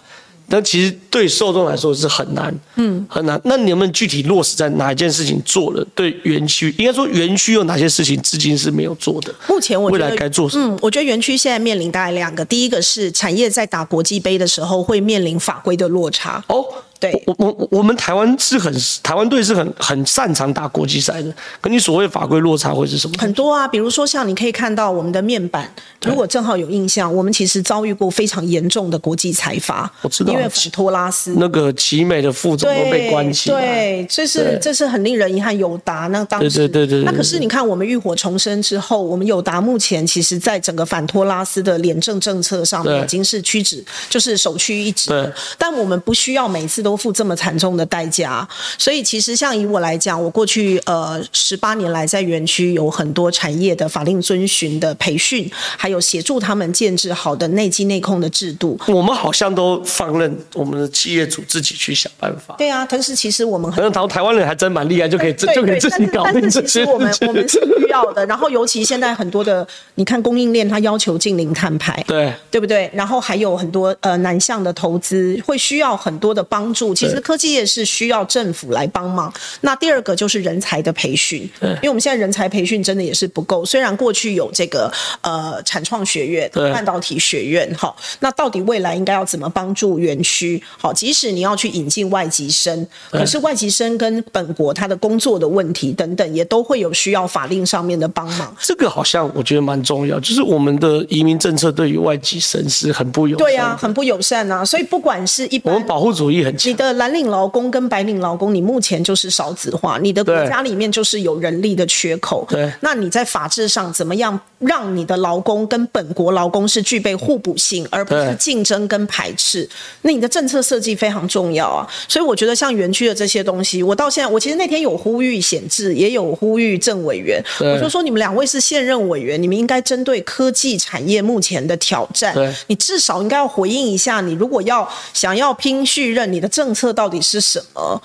[0.54, 3.42] 但其实对受众来说是很难，嗯，很难。
[3.44, 5.84] 那你们具体落实在哪一件事情做了？
[5.96, 9.34] 对园区，应该说园区有哪些事情至今是没有做的？
[9.48, 10.76] 目前我觉得未来该做什么？
[10.76, 16.44] 嗯，我觉得园区现在面临大概两个，第一个是产业在打国际杯的时候会面临法规的落差。
[16.50, 16.64] 哦。
[17.12, 23.16] 对，我我我们台湾是很台湾队是很很擅长打国际赛的，可你所谓法规落差会是什么？
[23.18, 25.74] 很多啊，比如说像你可以看到我们的面板，
[26.06, 29.90] 如果正好有印象，我们其实遭遇过非常严重的国际财罚。
[30.02, 35.54] 我知道，因为反托拉斯那个奇美的副总都被关起来，对，这是这是很令人遗憾。
[35.54, 45.10] 友达那当时，对对对对，那可是你看我们浴火重生之后，我们友达目前其实在整个反托拉斯的廉政政策上面已经是屈指，就是首屈一指。
[45.12, 58.80] 对，但我们不需要每次都付这么惨重的代价，所以其实像以我来讲，我过去呃十八年来在园区有很多产业的法令遵循的培训，还有协助他们建制好的内机内控的制度。
[58.88, 62.56] 我们好像都放任我们的企业主自己去想办法。
[62.58, 66.62] 对啊，但是其实我们很台台湾人还真蛮厉害，就可以 就可以自己搞定这些。
[66.62, 68.26] 但是其实我们 我们是需要的。
[68.26, 72.90] 然后尤其现在很多的，你看供应链它要求净零碳排，对对不对？
[72.94, 76.83] 然后还有很多呃南向的投资会需要很多的帮助。
[76.90, 76.94] 助。
[76.94, 79.34] 其实科技业是需要政府来帮忙。
[79.62, 83.66] 那第二个就是人才的培训，因为我们现在人才培训真的也是不够。
[83.66, 84.92] 虽然过去有这个
[85.22, 90.62] 呃产创学院、半导体学院，好，那到底未来应该要怎么帮助园区？
[90.78, 98.54] 好，即使你要去引进外籍生，可是外籍生跟本国他的工作的问题等等，也都会有需要法令上面的帮忙。
[98.60, 103.46] 这个好像我觉得蛮重要，就是我们的移民政策对于外籍生是很不友善。
[103.46, 104.66] 对啊，很不友善啊。
[104.66, 106.73] 所以不管是一般，我们保护主义很强。
[106.74, 112.44] 你的蓝领劳工跟白领劳工，你目前就是少子化，你的国家里面就是有人力的缺口。
[112.50, 119.70] 对，那你在法制上怎么样让你的劳工跟本国劳工是具备互补性，而不是竞争跟排斥？
[120.02, 121.88] 那你的政策设计非常重要啊。
[122.08, 134.22] 所以我觉得像园区的这些东西，我到现在，我其实那天有呼吁显智，也有呼吁郑委员，我就说你们两位是现任委员，你们应该针对科技产业目前的挑战，你至少应该要回应一下。
[134.22, 138.00] 你如果要想要拼续任，你的政策到底是什么？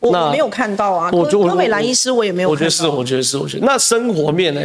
[0.00, 1.10] 我没有看到啊。
[1.10, 2.60] 我柯美兰医师我也没有看到。
[2.60, 4.60] 我觉得是，我觉得是，我觉得那生活面呢？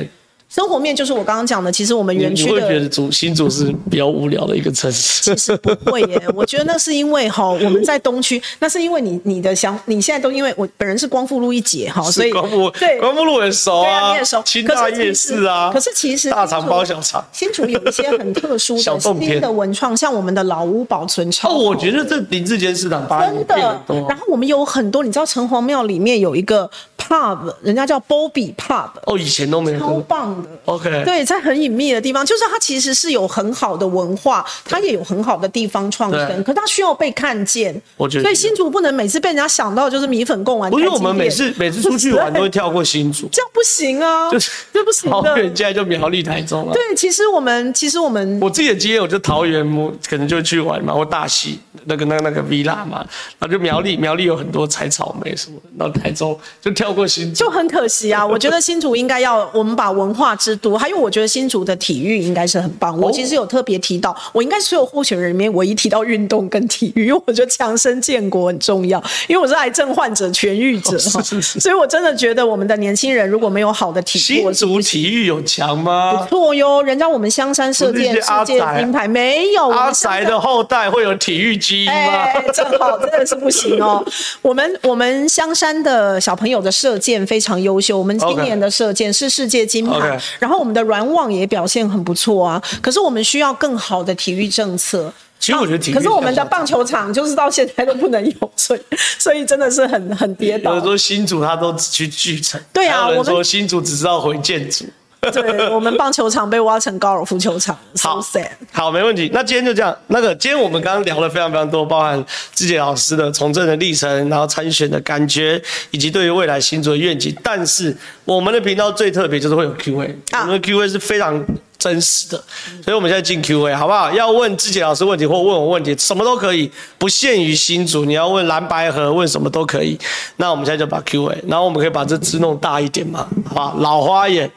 [0.49, 2.55] 生活面就是我刚刚讲的，其实我们园区的。
[2.55, 5.35] 你会觉得主新竹是比较无聊的一个城市？
[5.35, 14.41] 其实不会耶，我觉得那是因为哈，我们在东区，那是因为你你的想，你现在都因为我本人是光复路一姐哈，所以光复对光复路很熟啊，对啊，你也熟。
[14.43, 21.47] 清大夜市啊，可是其实大肠包小肠，新竹有一些很特殊的新的文创，像我们的老屋保存超。
[21.51, 23.55] 哦，我觉得这林志坚市长真的。
[23.87, 26.67] 然后我们有很多，你知道城隍庙里面有一个
[27.09, 28.89] pub，人家叫 Bobby Pub。
[29.05, 29.79] 哦，以前都没有。
[29.79, 30.49] 超棒的。
[30.65, 31.03] OK。
[31.05, 31.25] 对。
[31.25, 37.79] 在很隐秘的地方，就是它其实是有很好的文化，它也有很好的地方创生，可它需要被看见。
[37.97, 40.71] 我觉得，所以新竹不能每次被人家想到就是米粉贡丸。
[40.71, 45.21] 不是我们每次 每次出去玩都会跳过新竹，这样不行啊，就是这不行的。
[45.21, 46.73] 桃园现在就苗栗台中了。
[46.73, 53.05] 对，其实我们其实我们我自己的经验，我就桃园，我可能就去玩嘛，或大溪那个那个那个 villa 嘛，
[53.37, 58.23] 然后就苗栗苗栗有很多采草莓什么的，然后台中就跳过新竹，就很可惜啊。
[58.23, 61.75] 我觉得新竹应该要我们把文化之都，还有我觉得新竹的。
[61.79, 62.99] 体育应该是很棒。
[62.99, 69.01] 我其实有特别提到，我应该所有候选人里面唯一提到运动跟体育，因为我觉得强身健国很重要。
[69.27, 70.99] 因为我是癌症患者、痊愈者，
[71.57, 76.13] 所以我真的觉得我们的年轻人如果没有好的体育，新竹体育有强吗？
[76.13, 79.69] 不错哟，人家我们香山射箭世界金牌没有。
[79.69, 81.93] 阿宅的后代会有体育基因吗？
[81.93, 84.05] 哎，正好真的是不行哦。
[84.41, 91.79] 我们我们香山的小朋友的射箭非常优秀，我们今年的射箭是世界金牌，然后我们的软网也表现。
[91.89, 95.11] 很不错啊，可是我们需要更好的体育政策。
[95.39, 98.81] 其实我觉得体育，可是我们的棒球场就是到现在都不能有，所以
[99.17, 100.71] 所以真的是很很跌倒。
[100.71, 104.85] 有人说新竹他都只去巨城，对啊，我们说新竹只知道回建筑。
[105.33, 108.47] 对，我们棒球场被挖成高尔夫球场，好 sad。
[108.71, 109.29] 好，没问题。
[109.33, 109.95] 那今天就这样。
[110.07, 112.23] 那个，今天我们刚刚聊了非常非常多，包含
[112.55, 117.35] 志杰老师的从政的历程，然后参选的感觉，以及对于未来新竹的愿景。
[117.43, 121.45] 但是我们的频道最特别就是会有 Q&A，我们的 Q&A 是非常
[121.77, 122.41] 真实的，
[122.81, 124.09] 所以我们现在进 Q&A 好不好？
[124.13, 128.05] 要问志杰老师问题或问我问题，什么都可以，不限于新竹。
[128.05, 129.99] 你要问蓝白河，问什么都可以。
[130.37, 133.73] 那我们现在就把 Q&A，然后我们可以把这字弄大一点嘛，好吧？
[133.79, 134.49] 老花眼。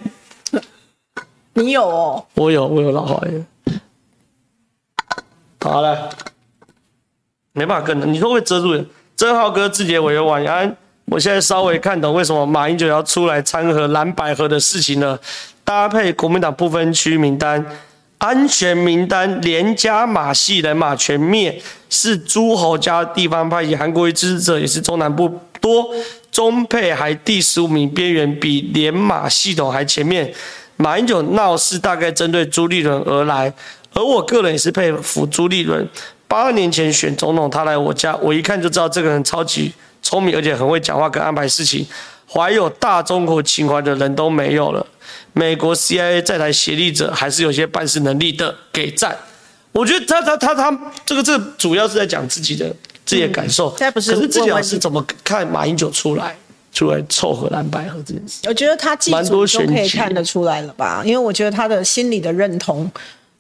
[1.54, 3.46] 你有哦，我有，我有老花眼。
[5.60, 6.08] 好了，
[7.52, 8.84] 没办法跟的，你说会遮住？
[9.16, 10.76] 曾浩哥、智杰委员晚安。
[11.06, 15.20] 我现在稍微看懂为什么马英九要出来掺和蓝白合的事情了。
[15.62, 17.64] 搭配国民党不分区名单、
[18.18, 21.60] 安全名单，连加马系人马全灭，
[21.90, 25.28] 是诸侯家地方派以韩国瑜支持者，也是中南部
[25.60, 25.86] 多。
[26.30, 30.32] 中配还第十五名，边缘比连马系统还前面。
[30.82, 33.54] 马英九闹事大概针对朱立伦而来，
[33.94, 35.88] 而我个人也是佩服朱立伦。
[36.26, 41.86] 八二年前选总统，他来我家，我一看就知道这个人超级聪明，而且很会讲话跟安排事情，
[42.28, 44.84] 怀有大中国情怀的人都没有了。
[45.32, 49.16] 美国 CIA 在台协力者还是有些办事能力的，给赞。
[49.70, 52.66] 我觉得他他他他这个这个主要是在讲自己的
[53.06, 53.72] 自己的感受。
[53.78, 56.36] 嗯、不是，可是自己老师怎么看马英九出来？
[56.72, 61.02] 出来凑合蓝白合这件事，我觉得他记住都可以看得出来了吧？
[61.04, 62.90] 因为我觉得他的心理的认同，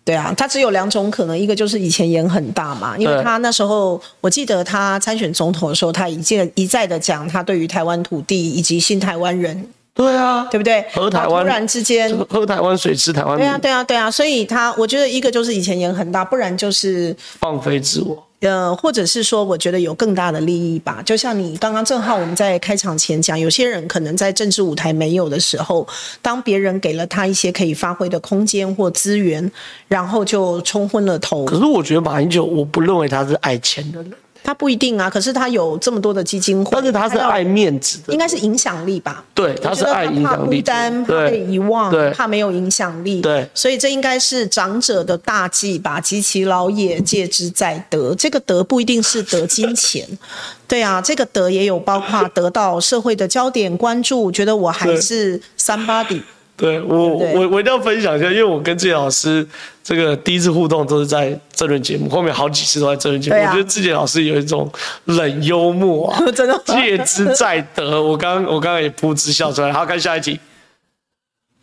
[0.04, 10.84] 对啊，他只有两种可能，一个就是以前眼很大嘛，因为他那时候我记得他参选总统的时候，他一再一再的讲他对于台湾土地以及新台湾人，对啊，对不对？
[10.94, 18.26] 喝台湾，突然之间喝台湾水吃台湾，对啊，对啊，对啊，所以他我觉得一个就是以前演很大，不然就是放飞自我。
[18.40, 21.00] 呃，或者是说，我觉得有更大的利益吧。
[21.06, 25.86] 就像你刚刚正好我们在开场前讲，有些人可能在政治舞台没有的时候，
[26.20, 29.48] 当别人给了他一些可以发挥的空间或资源，
[29.86, 31.44] 然后就冲昏了头。
[31.44, 34.12] 可是我觉得马英九，我不认为他是爱钱的人。
[34.44, 39.24] 他不一定啊，可是他有这么多的基金会，但是他是爱面子的，应该是影响力吧？
[39.34, 46.00] 对，他是爱影响力，孤单，怕被遗忘，怕没有影响力，对，所以这应该是长者的大忌吧？
[46.00, 48.14] 及其老也，戒之在德。
[48.14, 50.06] 这个德不一定是得金钱，
[50.66, 56.22] 对啊，这个德也有包括得到社会的焦点关注，觉得我还是 somebody。
[56.54, 59.44] 对我，我我一定要分享一下，因为我跟志杰老师
[59.82, 63.36] 这个第一次互动都是在政论节目，后面好几次都在政论节目。
[63.36, 64.70] 啊、我觉得志杰老师有一种
[65.06, 68.00] 冷幽默啊， 真的戒 之在得。
[68.00, 69.72] 我刚我刚刚也噗嗤笑出来。
[69.72, 70.38] 好，看下一题，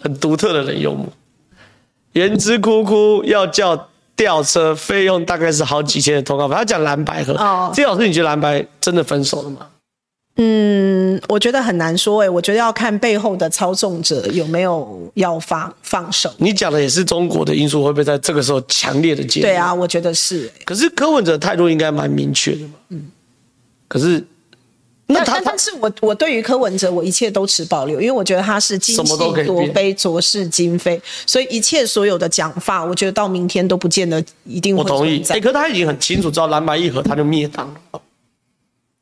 [0.02, 1.08] 很独特的冷幽默。
[2.14, 6.56] 言之哭哭要叫吊车，费用大概是好几千的通告费。
[6.56, 9.68] 他讲蓝白合，哦，志杰老师，你觉得蓝白真的分手了吗？
[10.42, 16.34] 嗯，我觉得很难说诶、欸，我觉得要看背后的操纵者有没有要放放手。
[16.38, 19.46] 你讲的也是中国的因素，会不会在这个时候强烈的介入？
[19.46, 20.52] 对啊，我觉得是、欸。
[20.64, 22.74] 可是柯文哲态度应该蛮明确的嘛。
[22.88, 23.08] 嗯。
[23.90, 24.24] 可是，
[25.08, 34.84] 那他，但是我我对于柯文哲，我一切都持保留，因为我觉得他是今夕左非，昨是今非，所以一切所有的讲法，我觉得到明天都不见得一定会。
[34.84, 35.22] 我同意。
[35.30, 38.02] 哎、欸，可是他已经很清楚知道蓝白一合他就灭党了。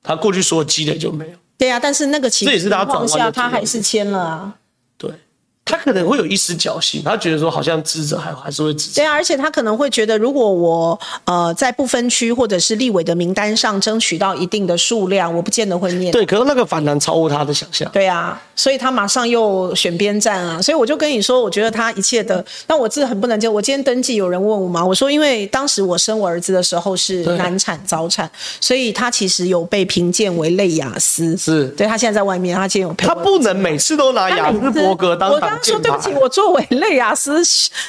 [0.07, 1.31] 他过去所有积累就没有。
[1.57, 2.47] 对呀、啊，但是那个情
[2.85, 4.55] 况下，他还是签了啊。
[5.67, 5.77] 对。
[5.77, 8.95] 他可能会有一丝侥幸，他觉得说好像支持还还是会支持。
[8.95, 16.11] 对啊，而且他可能会觉得，如果我呃在不分区或者是立委的名单上争取到一定的数量，我不见得会念。
[16.11, 17.89] 对，可是那个反弹超乎他的想象。
[17.91, 20.61] 对啊，所以他马上又选边站啊。
[20.61, 23.53] 所以我就跟你说，我觉得他一切的，那我自己很不能接受。
[23.53, 31.35] 我今天登记有人问我嘛，我说因为当时我生我儿子的时候是难产早产，所以他其实有被评鉴为类雅思。
[31.37, 32.93] 是，对他现在在外面，他今天有。
[32.95, 35.63] 他不能每次都拿雅斯伯格当挡。
[35.65, 37.41] 说对不起，我作为类雅斯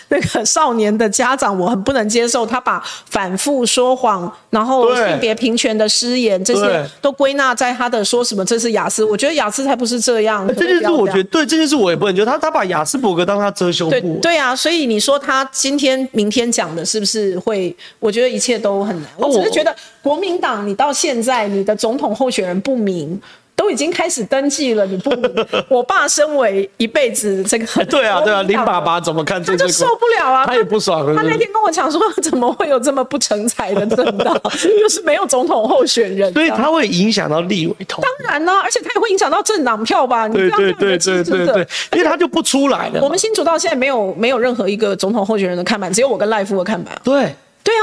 [0.09, 9.05] 那个少年的家长，我很不能接受他把反复说谎，然后性别平权的失言这些都归纳在他的说什么这是雅思。
[9.05, 10.47] 我觉得雅思才不是这样。
[10.49, 13.91] 这件事我觉得对，这件事我也不能觉得他他把雅斯伯格当他遮羞布。
[13.91, 17.77] 对对啊，所以你说他今天明天讲的是不是会？
[17.99, 19.11] 我觉得一切都很难。
[19.17, 23.21] 我只是觉得国民党你到现在你的总统候选人不明。
[23.59, 25.11] 都已经开始登记了，你不？
[25.69, 29.59] 我爸身为一辈子这个，对啊，对啊，林爸爸怎么看这个？
[29.59, 31.05] 他就受不了啊，他也不爽。
[31.17, 34.41] 他那天跟我讲说，怎么会有这么不成才的政党，
[34.81, 38.01] 就是没有总统候选人，所以他会影响到立委投。
[38.01, 40.29] 当然啦，而且他也会影响到政党票吧？
[40.29, 43.03] 对对对对对对，因为他就不出来了。
[43.03, 46.97] 我们新竹到现在没有没有任何一个总统候选人的看板，只有我跟赖夫的看板。
[47.03, 47.83] 对对啊，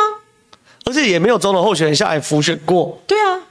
[0.85, 2.97] 而且也没有总统候选人下来浮选过。
[3.05, 3.41] 对啊。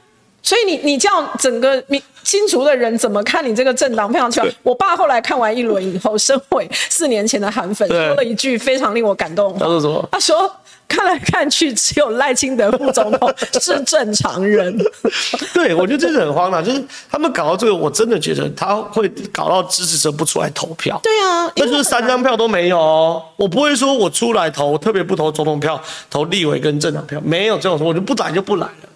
[0.44, 4.44] 所以你你叫整个民新竹的人怎么看你这个政党非常巧？
[4.62, 9.58] 我爸后来看完一轮以后，身为四年前的韩粉，说了一句非常令我感动。
[9.58, 10.06] 他说什么？
[10.12, 10.50] 他说
[10.86, 14.76] 看来看去，只有赖清德副总统 是正常人。
[15.54, 21.00] 对，我觉得这是很荒唐，就是他们搞到这个，我真的觉得他会搞到支持者不出来投票。
[21.02, 23.22] 对啊，那就是三张票都没有哦。
[23.36, 25.80] 我不会说我出来投，特别不投总统票，
[26.10, 28.93] 投立委跟政党票，没有这种说，我就不来就不来了。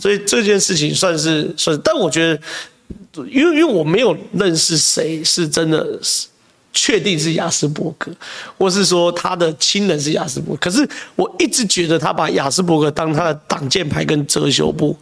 [0.00, 6.26] 所以这件事情算是算是，但我觉得，因为因为我没有认识谁是真的是
[6.72, 8.10] 确定是亚斯伯格，
[8.56, 14.96] 或是说他的亲人是亚斯伯格，可是我一直觉得他把亚斯伯格当他的挡箭牌跟遮羞布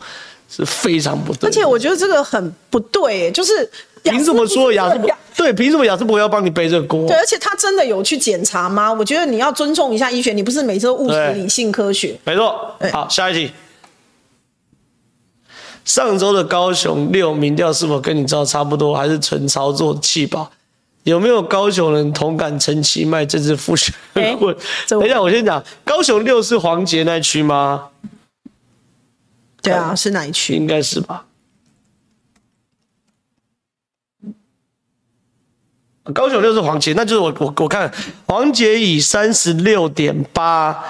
[0.51, 1.49] 是非常不对。
[1.49, 3.71] 而且我觉得这个很不对，就是
[4.03, 5.53] 凭什么说亚斯伯对？
[5.53, 7.07] 凭什么亚斯伯格要帮你背这个锅？
[7.07, 8.93] 对，而且他真的有去检查吗？
[8.93, 12.19] 我觉得你要尊重一下医学，你不是每次都务实理性科学。
[12.25, 12.75] 没错。
[12.91, 13.53] 好，下一题。
[15.89, 20.51] 上周的高雄六民调是否跟你知道差不多，还是纯操作气吧？
[21.05, 24.55] 有没有高雄人同感陈其迈这次复选 很混？
[24.87, 27.89] 等一下，我先讲，高雄六是黄杰那区吗？
[29.63, 30.55] 对啊，是哪一区？
[30.55, 31.25] 应该是吧。
[36.13, 37.91] 高雄六是黄杰，那就是我我我看
[38.27, 40.85] 黄杰以三十六点八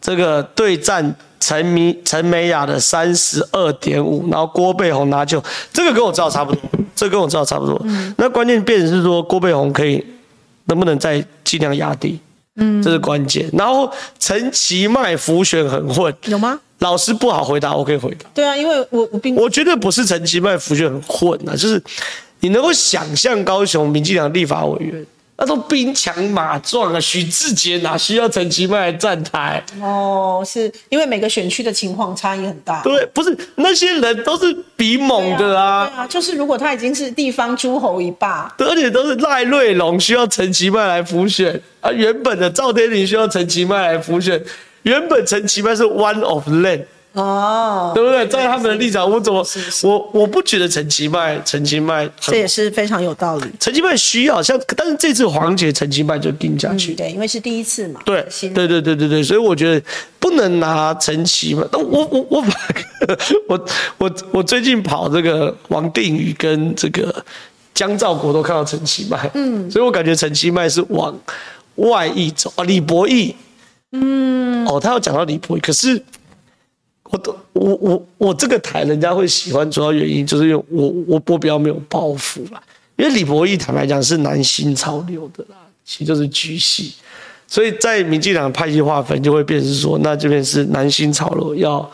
[0.00, 1.14] 这个对战。
[1.42, 6.60] 陈美陈美雅的三十二点五，然后郭背红拿九，这个跟我知道差不多，
[6.94, 7.80] 这个跟我知道差不多。
[7.86, 10.04] 嗯、那关键变成是说郭背红可以
[10.66, 12.20] 能不能再尽量压低，
[12.56, 13.48] 嗯，这是关键。
[13.54, 16.60] 然后陈其迈浮选很混，有吗？
[16.80, 18.28] 老师不好回答，我可以回答。
[18.34, 21.82] 对啊，因为我我并我绝对不是陈其迈浮选很混啊，就是
[22.40, 25.06] 你能够想象高雄民进党立法委员。
[25.40, 29.64] 那都兵强马壮啊，许志杰哪需要陈其迈来站台？
[29.80, 32.82] 哦，是因为每个选区的情况差异很大。
[32.82, 35.86] 对，不是那些人都是比猛的啊。
[35.86, 44.38] 对啊，对啊，就是如果他已经是地方诸侯一霸，对，而且都是赖瑞龙需要陈其迈来辅选啊，原本的赵天麟需要陈其迈来辅选，
[44.82, 46.84] 原本陈其迈是 one of land。
[47.12, 48.24] 哦，对不对？
[48.28, 49.44] 在他们的立场，我怎么
[49.82, 53.46] 我我不觉得陈其迈陈其迈这也是非常有道理。
[53.58, 58.00] 陈其迈需要像，但是这次黄杰陈其迈就定下去，嗯，对，因为是第一次嘛。
[58.04, 59.84] 对，对对对对对，所以我觉得
[60.20, 61.64] 不能拿陈其迈。
[61.72, 62.44] 但我我我
[63.48, 63.66] 我
[63.98, 67.12] 我我最近跑这个王定宇跟这个
[67.74, 71.18] 江兆国都看到陈其迈，嗯，所以我感觉陈其迈是往
[71.74, 73.34] 外溢走啊，李博毅，
[73.90, 76.00] 嗯，哦，他要讲到李博毅，可是。
[77.10, 82.62] 我都我我我这个台人家会喜欢，主要原因就是因为我我我比较没有包袱啦。
[82.96, 86.94] 因为李博义坦白讲是男新潮流的啦，其实就是 G 系，
[87.46, 91.90] 所以在民进党的派系划分就会变成说，那这边是男新潮流要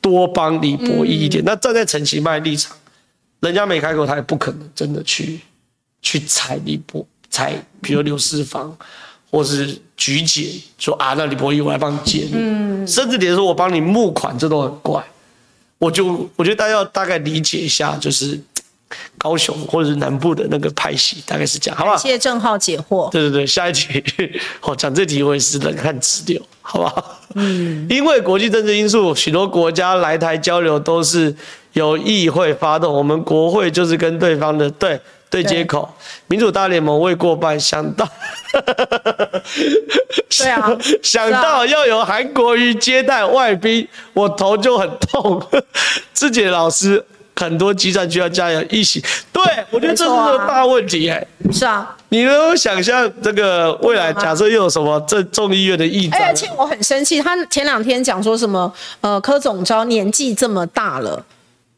[0.00, 1.42] 多帮李博义一点。
[1.42, 2.76] 嗯、那站在陈其迈立场，
[3.40, 5.40] 人家没开口，他也不可能真的去
[6.02, 8.76] 去踩李博踩，比如刘世芳。
[9.30, 15.04] 或是举解说啊，那李博毅我来帮你解，嗯，甚至连说我帮你募款，这都很怪。
[15.78, 18.40] 我就我觉得大家要大概理解一下，就是
[19.16, 21.96] 高雄或者是南部的那个派系，大概是这样，好不好？
[21.96, 23.10] 谢谢正浩解惑。
[23.10, 24.02] 对对对，下一题，
[24.62, 27.20] 我讲这题我也是冷汗直流，好不好？
[27.34, 31.34] 嗯，因为国际政治因素，许多国家来台交流都是
[31.74, 34.98] 由议会发动，我们国会就是跟对方的对。
[35.30, 35.88] 对接口，
[36.26, 38.08] 民主大联盟未过半，想到，
[40.38, 40.70] 对啊，
[41.02, 45.40] 想到要有韩国瑜接待外宾，我头就很痛。
[46.14, 47.04] 自己的老师，
[47.36, 49.04] 很多基站需要加油一起。
[49.32, 51.24] 对，我觉得这是个大问题哎。
[51.52, 56.20] 是啊，你能够想象这个未来假设又有什么这众议院的议长？
[56.22, 58.72] 而且我很生气，他前两天讲说什么？
[59.02, 61.24] 呃，柯总招年纪这么大了。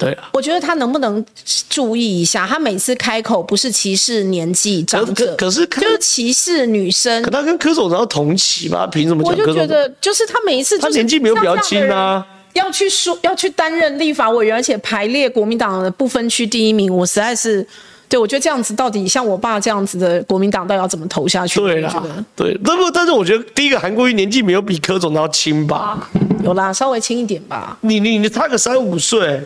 [0.00, 1.24] 对啊，我觉得他能不能
[1.68, 2.46] 注意一下？
[2.46, 7.22] 他每次开口不是歧视年纪长者，可，可是就是歧视女生。
[7.22, 8.86] 可他跟柯总要同期吧？
[8.86, 9.32] 凭什么讲？
[9.32, 12.26] 我就觉得，就是他每一次，他年纪没有比较轻啊。
[12.54, 17.64] 要去说要去担任立法委员，而且排列国民党的不分区第一名，我实在是
[18.08, 21.60] 对我觉得这样子到底像我爸这样子的国民党，到底要怎么投下去？
[21.60, 22.02] 对啦，
[22.34, 26.10] 对，不不，但是我觉得第一个韩国瑜年纪没有比柯总要轻吧？
[26.42, 27.76] 有啦，稍微轻一点吧。
[27.82, 29.40] 你你你差个三五岁。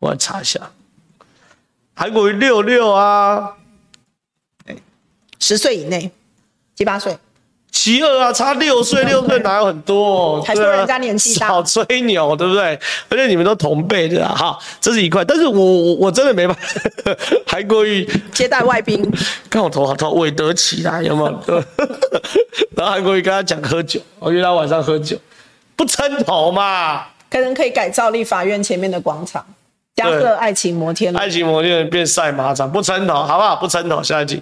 [0.00, 0.60] 我来查一下，
[1.94, 3.54] 韩国瑜六六啊，
[5.40, 6.10] 十岁以内，
[6.76, 7.18] 七八岁，
[7.72, 10.36] 七二啊，差六岁，六岁哪有很多？
[10.38, 12.78] 哦还说人家年纪大，少吹牛，对不对？
[13.10, 15.24] 而且你们都同辈的啊，好，这是一块。
[15.24, 16.62] 但是我我我真的没办法，
[17.46, 18.08] 韩国瑜。
[18.32, 19.04] 接待外宾，
[19.50, 21.64] 看我头好痛，韦德起来有没有？
[22.76, 25.16] 然后韩国瑜跟他讲喝酒，我约他晚上喝酒，
[25.74, 27.06] 不撑头嘛？
[27.30, 29.44] 可能可以改造立法院前面的广场。
[29.98, 33.56] 加个爱情摩天轮，爱情摩天轮变赛马场，不撑头，好不好？
[33.56, 34.40] 不撑头，下一集。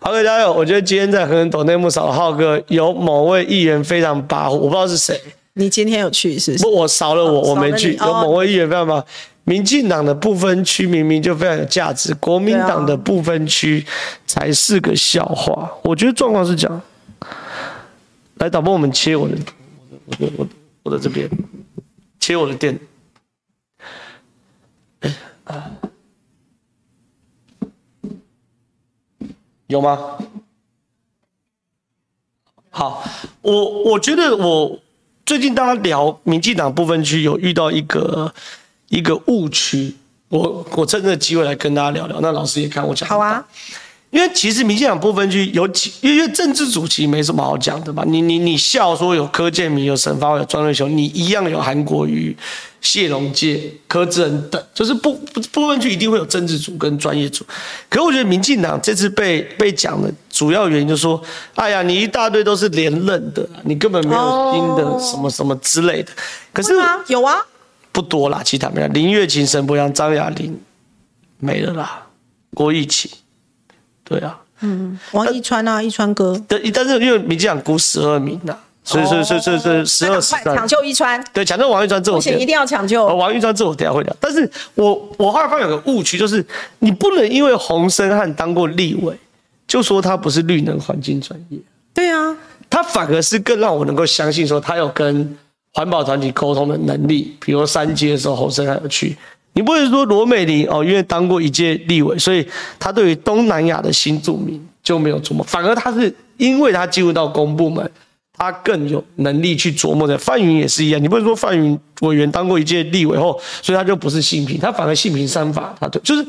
[0.00, 0.52] 浩哥加油！
[0.52, 5.20] 我觉得今天在恒春斗内幕少了浩哥，有某位议员非常跋扈，我不知道是谁。
[5.52, 6.64] 你今天有去是不是？
[6.64, 7.94] 不，我少了我，哦、我没去。
[7.94, 9.04] 有某位议员非常忙。
[9.44, 13.84] 民进党的不分区明明就非常有价值，国民党的不分区
[14.26, 15.70] 才是个笑话。
[15.82, 16.82] 我觉得状况是这样。
[18.38, 19.36] 来，导播，我们切我的，
[20.06, 20.50] 我的，我的，
[20.84, 21.28] 我的这边，
[22.18, 22.76] 切我的电。
[25.52, 25.70] 啊，
[29.66, 30.16] 有吗？
[32.70, 33.04] 好，
[33.42, 34.80] 我我觉得我
[35.26, 38.32] 最近大家聊民进党部分区有遇到一个
[38.88, 39.94] 一个误区，
[40.30, 42.18] 我我趁这个机会来跟大家聊聊。
[42.22, 43.06] 那老师也看我讲。
[43.06, 43.46] 好啊。
[44.12, 48.04] 因为其实民进党不分区有几，因为政治主题没什么好讲的嘛。
[48.06, 52.36] 你你你笑说有柯建铭、有沈发、有庄瑞雄，你一样有韩国瑜、
[52.82, 53.58] 谢龙介、
[53.88, 57.42] 柯志恩等，就是不不不分区一定会有政治组跟专业组。
[57.88, 61.18] 可是我觉得民进党这次被被讲的主要原因就是说，
[61.54, 66.12] 哎呀，你一大堆都是连任的，你根本没有新的什么什么之类的。
[66.52, 66.74] 可是
[67.06, 67.38] 有啊，
[67.90, 68.88] 不多啦，其他没有。
[68.88, 70.60] 林月琴、沈伯洋、张雅玲
[71.38, 72.08] 没了啦，
[72.52, 73.10] 郭义勤。
[74.04, 83.06] 对啊，嗯，王一川啊，一川哥，对，但是因为民进党估十二名呐，所以所以所以所以所以十二十三抢救一川，对，抢救王一川这我一定要抢救。
[83.06, 86.44] 王一川这我等下会聊，但是我我后来发现有个误区，就是
[86.80, 89.16] 你不能因为洪森汉当过立委，
[89.66, 91.58] 就说他不是绿能环境专业。
[91.94, 92.36] 对啊，
[92.68, 95.38] 他反而是更让我能够相信说他有跟
[95.74, 99.16] 环保团体沟通的能力，比如三接的时候洪森汉有去。
[99.54, 102.46] 你不会说罗美玲哦，因为当过一届立委，所以
[102.78, 105.44] 他对于东南亚的新住民就没有琢磨。
[105.44, 107.90] 反而他是因为他进入到公部门，
[108.32, 110.16] 他更有能力去琢磨的。
[110.16, 116.26] 范云也是一样，你不会说范云委员当过一届立委后，所以他就不是性平，他反而性平三法，他对，就是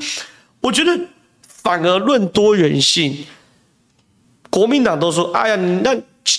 [0.60, 1.00] 我觉得
[1.48, 3.26] 反而论多元性，
[4.50, 5.96] 国民党都说，哎呀，那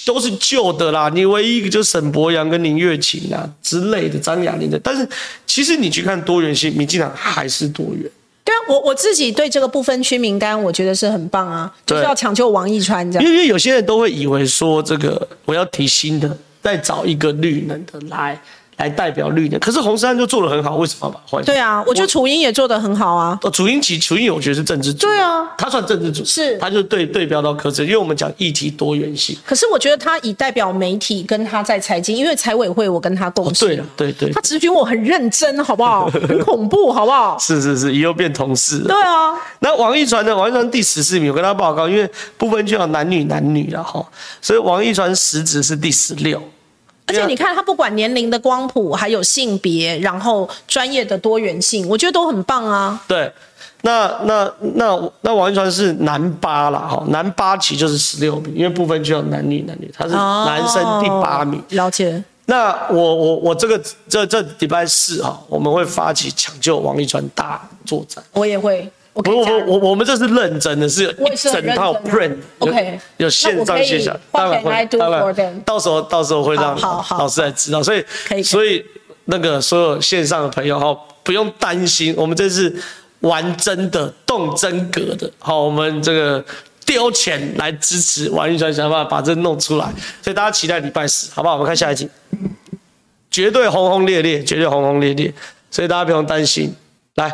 [0.07, 1.11] 都是旧的啦。
[1.15, 4.79] 你唯一一个就是沈博阳跟林月琴啊之类的，张雅玲的。
[4.81, 5.07] 但是
[5.47, 8.11] 其实你去看多元性，民进党还是多元。
[8.45, 13.29] 对啊，我我自己对这个不分区名单，我觉得是很棒啊，就是要抢救王一川这样。
[13.29, 18.41] 因为有些人都会以为说，这个我要提新的，再找一个绿能的来。
[18.77, 21.45] 来代表绿的，可是红山就做的很好，为什么要把他换？
[21.45, 23.39] 对啊，我觉得楚英也做的很好啊。
[23.43, 25.07] 哦，楚英其楚英，我觉得是政治组。
[25.07, 29.37] 对啊，他算政治组，是，他就对对标到柯志，因为我们讲议题多元性。
[29.45, 33.65] 可是我觉得他以代表媒体跟他在财经，因为财委会我跟他共事。
[33.65, 34.31] 哦、对了，对对。
[34.33, 36.07] 他质询我很认真，好不好？
[36.29, 37.39] 很恐怖，好不好？
[37.39, 38.81] 是是是，以后变同事。
[38.81, 39.35] 对啊。
[39.61, 40.37] 那王一传呢？
[40.37, 44.05] 王一传第十四名，我跟他报告，因为不分就要男女男女了哈，
[44.43, 46.43] 所以王一传实质是第十六。
[47.07, 52.99] 而且你看，他不管年龄的光谱，还有性别，然后专业的多元性，我觉得都很棒啊。
[53.07, 53.31] 对，
[53.83, 61.61] 那那那那王一川是男八啦，哈，男八其实就是十六名，因为不分就有男女男女，他是男生第八名。
[61.61, 62.23] 哦，了解。
[62.47, 68.25] 那我我我这个这这礼拜四哈，我们会发起抢救王一川大作战。
[68.33, 68.91] 我也会。
[69.15, 78.85] 不不我我们这是认真的，是一整套 print，有 OK，有线上线下，当然会，当然，到时候到时候会让老师来知道，所以所以
[79.27, 82.75] 那个所有线上的朋友哈，不用担心，我们这是
[83.21, 86.45] 玩真的，动真格的，好，我们这个
[86.85, 89.85] 丢钱来支持王玉川，想办法把这弄出来，
[90.23, 91.55] 所以大家期待礼拜四，好不好？
[91.55, 92.09] 我们看下一集，
[93.31, 95.33] 绝对轰轰烈烈，绝对轰轰烈烈，
[95.71, 96.75] 所以大家不用担心，
[97.15, 97.33] 来。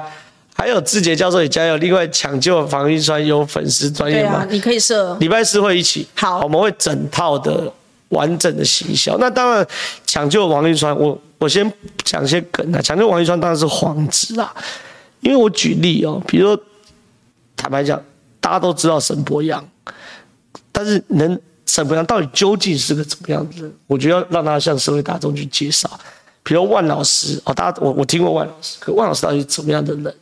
[0.61, 1.75] 还有志杰教授也加油。
[1.79, 4.41] 另外抢救王一川有粉丝专业吗？
[4.41, 4.47] 啊？
[4.51, 5.17] 你可以设。
[5.17, 6.07] 礼拜四会一起。
[6.15, 7.73] 好，我们会整套的
[8.11, 9.17] 完整的行销。
[9.17, 9.67] 那当然，
[10.05, 11.73] 抢救王一川，我我先
[12.05, 12.83] 讲些梗啊。
[12.83, 14.55] 抢救王一川当然是黄子啊，
[15.21, 16.63] 因为我举例哦，比如说
[17.57, 17.99] 坦白讲，
[18.39, 19.67] 大家都知道沈博阳，
[20.71, 23.73] 但是能沈博阳到底究竟是个怎么样的人？
[23.87, 25.89] 我觉得要让他向社会大众去介绍。
[26.43, 30.15] 比如万老师哦，大家我我听过万老师，可万老师到底是怎么样的人？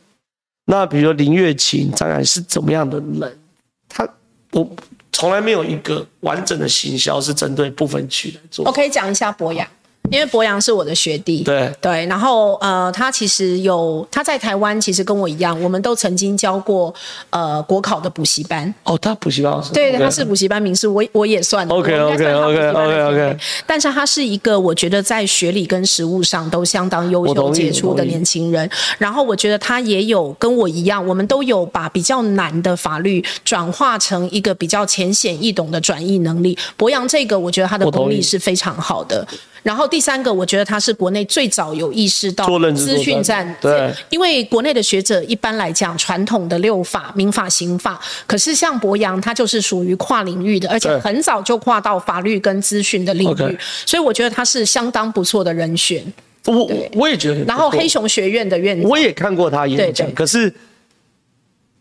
[0.71, 3.39] 那比如林月琴，张然是怎么样的人？
[3.87, 4.07] 他
[4.51, 4.69] 我
[5.11, 8.63] 从来没有一个完整的行销是针对部分区来做。
[8.65, 9.67] 我可以讲一下博雅。
[10.11, 16.93] 因为博洋是我的学弟，对对，然后呃，他其实有他在台湾，其实跟我一样，我们都曾经教过
[17.29, 18.73] 呃国考的补习班。
[18.83, 23.37] 哦，他补习班老师，对对，他是补习班名师，我我也算 OK OK OK OK OK。
[23.65, 28.69] 但是他是一个我觉得在学理跟实务上都相当优秀杰出的年轻人。
[28.97, 36.57] 然后我觉得他也有跟我一样，我们都有把比较难的法律转化成一个比较浅显易懂的转译能力。
[36.75, 39.27] 博洋这个，我觉得他的功力是非常好的。
[39.69, 56.03] 然后第三个，我觉得他是国内最早有意识到资讯战，对，因为国内的学者一般来讲，传统的六法、民法、刑法，可是像博洋，他就是属于跨领域的，而且很早就跨到法律跟资讯的领域，所以我觉得他是相当不错的人选。
[56.47, 57.43] 我我也觉得。
[57.43, 60.51] 然后黑熊学院的院长，我也看过他演讲，可是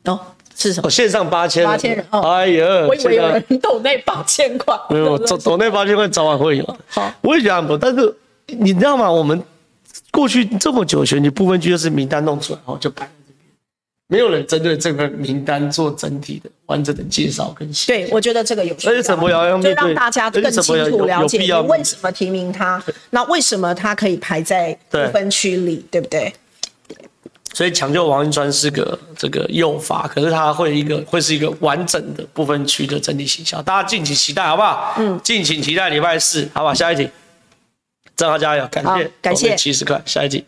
[0.04, 0.20] 哦。
[0.60, 0.90] 是什么？
[0.90, 2.20] 线上八千，八千人哦！
[2.32, 6.76] 哎呀，我以为有人抖内八千块，没有， 抖抖内八千块早晚会有。
[6.88, 8.12] 好，我也觉得不，但是
[8.46, 9.10] 你知道吗？
[9.10, 9.40] 我们
[10.10, 13.48] 过去这么久选举部分区就是名单弄出来，然后就摆在这边，
[14.08, 17.92] 没有人针对这个名单做整体的完整的介绍跟写。
[17.92, 26.32] 对，我觉得这个有需要，而且沈伯洋就让大家更清楚了解你为什么提名他，那为什么他可以排在不分区里，对不对？
[27.52, 34.94] 所以抢救王一川是个这个诱发，可是他会一个会是一个完整的不分区的整体形象，大家敬请期待，好不好？
[34.98, 36.74] 嗯，敬请期待礼拜四，好不好？
[36.74, 37.08] 下一题，
[38.16, 40.44] 正浩加油，感谢感谢七十块，下一题，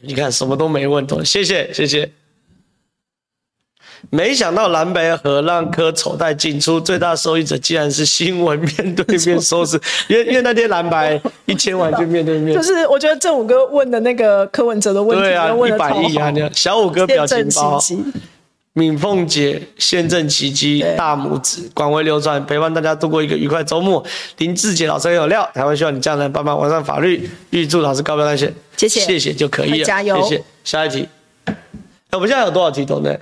[0.00, 2.10] 你看什么都没问，多谢谢谢谢。
[4.10, 12.54] 没想到蓝白合让柯丑态尽出，最大受益者竟然是新闻面对面收视，因为因为那天蓝白一千万就面对面。
[12.54, 17.80] 就是我觉得正五哥问的那个柯文哲的问题，对啊，一百亿啊，小五哥表情包，
[18.74, 24.02] 敏凤姐宪政奇迹大拇指，广为流传，陪伴大家度过一个愉快周末。
[24.38, 29.00] 林志杰老师很有料，台湾需要你这样的人帮忙完善法律，预祝老师高标当选，谢谢。
[29.00, 30.44] 谢谢就可以了，加油，谢谢。
[30.64, 31.08] 下一题，
[32.12, 33.18] 我们现在有多少题，懂的？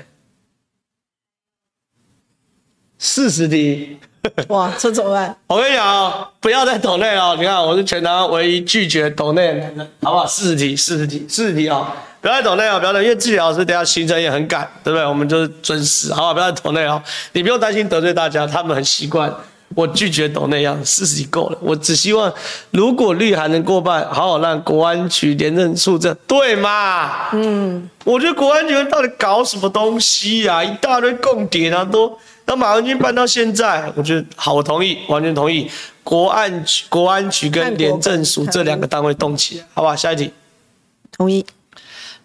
[3.02, 3.98] 四十题，
[4.48, 5.34] 哇，这怎么办？
[5.46, 7.34] 我跟你讲哦，不要再抖内了。
[7.36, 10.26] 你看，我是全台唯一拒绝抖内的男人，好不好？
[10.26, 11.90] 四十题，四十题，四十题啊！
[12.20, 15.06] 不要再抖内了，不要抖，因为志杰老师等下行程也很赶，对不对？
[15.06, 16.34] 我们就是准时，好不好？
[16.34, 19.34] 不要再抖内了，你不用担心得罪大家，他们很习惯
[19.74, 20.78] 我拒绝抖内样。
[20.84, 22.30] 四十题够了，我只希望
[22.72, 27.30] 如果绿还能过半，好好让国安局廉政处这对嘛？
[27.32, 30.64] 嗯，我觉得国安局到底搞什么东西呀、啊？
[30.64, 32.18] 一大堆共谍啊，都。
[32.50, 35.70] 那马文君办到现在，我觉得好，我同意，完全同意。
[36.02, 39.94] 国安局、国安局跟廉政署这两个单位动起来，好吧？
[39.94, 40.32] 下一题，
[41.16, 41.46] 同意。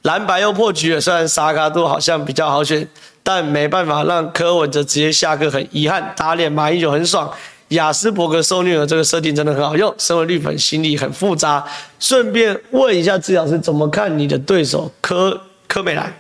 [0.01, 2.87] 蓝白又破局了，虽然沙卡度好像比较好选，
[3.21, 6.11] 但没办法让柯文哲直接下课，很遗憾。
[6.17, 7.31] 打脸马英九很爽，
[7.67, 9.93] 雅斯伯格受虐儿这个设定真的很好用。
[9.99, 11.63] 身为绿粉，心里很复杂。
[11.99, 16.11] 顺便问一下致老师，怎么看你的对手柯柯美兰？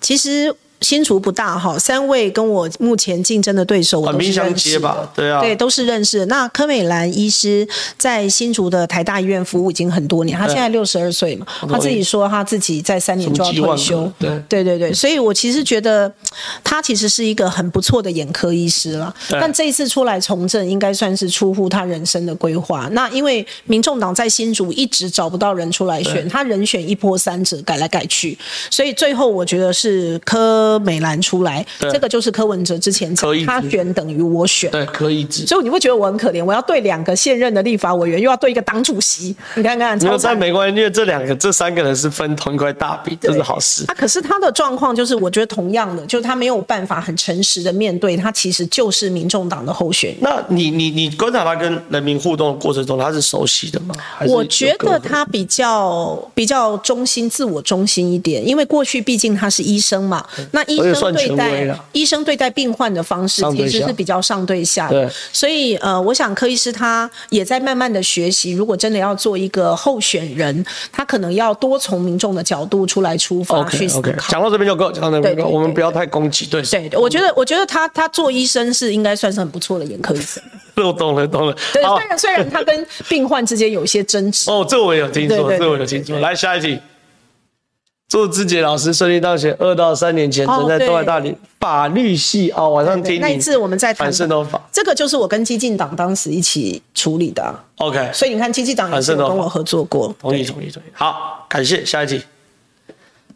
[0.00, 0.56] 其实。
[0.80, 6.24] 新竹不大哈，三位跟我目前竞争的对手，我都是认识的，对啊，对，都是认识。
[6.26, 7.68] 那柯美兰医师
[7.98, 16.10] 在新竹的台大医院服务已经很多年，他现在六十二岁嘛，他自己说他自己在三年就要退休，对，对对对，所以我其实觉得
[16.64, 19.14] 他其实是一个很不错的眼科医师了。
[19.28, 22.88] 但这一次出来从政，应该算是出乎他人生的规划。
[22.92, 28.38] 那因为民众党在新竹一直找不到人出来选，他人选一波三折，改来改去，
[28.70, 30.69] 所以最后我觉得是柯。
[30.70, 35.44] 柯美兰出来，这个就是柯文哲之前讲，他选等于我选，对，可以指。
[35.46, 39.34] 所以你会觉得我很可怜，我要对两个现任的立法委员，又要对一个党主席。
[39.56, 43.84] 你看看，没有在没关系，因为这两个、这三个人是分同一块大饼，这是好事。
[43.88, 50.18] 啊，可是他的状况就是，我觉得同样的，就是他没有办法很诚实的面对，他其实就是民众党的候选人。
[50.20, 53.94] 那你、你、你观察他跟人民互动的过程中，他是熟悉的吗？
[54.28, 60.24] 我觉得他比较比较中心、自我中心一点，因为过去毕竟他是医生嘛。
[60.52, 68.52] 那那医生对待医生对待病患的方式其实是比较上对下的，对，所以呃，我想柯医师他也在慢慢的学习。
[68.52, 74.10] 如果真的要做一个候选人，他可能要多从民众的角度出来出发去思考。
[74.10, 74.30] Okay, okay.
[74.30, 76.46] 讲到这边就够，讲到这边够，对对对对，我们不要太攻击。
[76.46, 80.42] 对，对，我觉得我觉得他他做医生是应该算是很不错的眼科医生。
[80.76, 81.56] 我懂了，懂了。
[81.72, 84.50] 对，虽然虽然他跟病患之间有一些争执。
[84.50, 86.18] 哦，这我也有听说，这我有听说。
[86.20, 86.78] 来下一题。
[88.10, 89.54] 祝志杰老师顺利当选。
[89.60, 97.54] 二到三年前，曾在东海大学法律系哦，晚上听那一次我们在谈胜斗法，这个就是我跟激进党当时一起处理的。
[97.76, 100.12] OK，所以你看激进党也是跟我合作过。
[100.18, 100.86] 同意，同意，同意。
[100.92, 101.84] 好，感谢。
[101.84, 102.20] 下一题。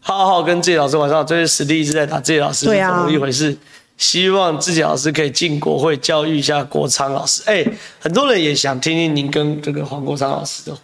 [0.01, 3.57] 浩浩跟志杰老师晚上好，最近实力一直在打，志杰老师是怎么一回事？
[3.97, 7.45] 希望志杰老师可以进国会教育一下国昌老师。
[7.47, 7.65] 哎，
[8.01, 10.77] 很多人也想听听您跟这个黄国昌老师的。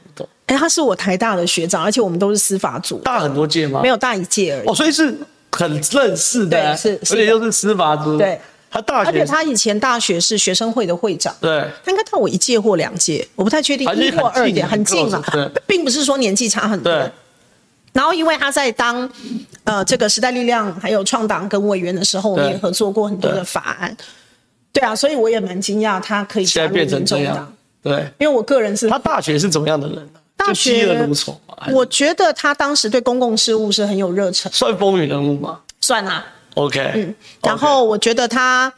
[0.51, 2.98] 哎，他是我台大的学长，而且我们都是司法组。
[3.05, 3.80] 大很多届吗？
[3.80, 4.66] 没有大一届而已。
[4.66, 5.16] 哦，所以是
[5.53, 8.18] 很认识的，是，而且又是司法组。
[8.18, 11.32] 对，他大学，而且他以前大学是学生会的会长。
[11.40, 15.22] 对，他应该到我一届或两届，我不太确定，一或二届，很近嘛。
[15.30, 16.92] 对，并不是说年纪差很多。
[16.92, 17.09] 对。
[17.92, 19.09] 然后，因为他在当
[19.62, 23.96] 呃这个时代力量还有创党跟委员的时候，我们也合作过很多的法案。
[24.72, 27.53] 对啊，所以我也蛮惊讶他可以加入民众党。
[27.82, 30.20] 对，因为我个人是他大学是怎么样的人呢？
[30.47, 31.09] 大学，
[31.72, 35.61] 我觉得他当时对公共事务是很有热忱，算风云人物吗？
[35.80, 36.24] 算啊。
[36.55, 38.72] OK，嗯，然后我觉得他，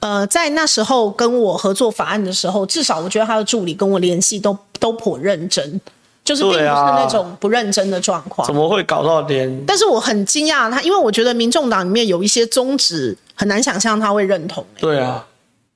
[0.00, 5.80] 呃，在那时候跟我合作法案的时候，至少我觉得他的助理跟我联系都都颇认真，
[6.24, 8.46] 就是并不是那种不认真的状况。
[8.46, 9.64] 怎么会搞到连？
[9.66, 14.64] 但是我很惊讶他，因为我觉得民众党里面有一些宗旨很难想象他会认同。
[14.80, 15.26] 对啊，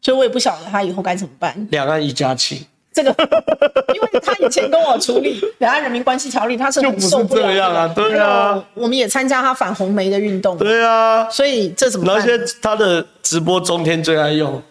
[0.01, 1.69] 所以我也不晓得他以后该怎么办。
[1.71, 2.65] 两岸一家亲。
[2.93, 3.11] 这个，
[3.95, 7.53] 因为他以前跟我处理《两岸人民关系条例》，他是很受不了的。
[7.53, 8.65] 这样啊，对啊。
[8.75, 10.57] 我们也参加他反红媒的运动。
[10.59, 11.29] 对啊。
[11.31, 12.17] 所以这怎么办？
[12.17, 14.63] 而且他的直播中天最爱用。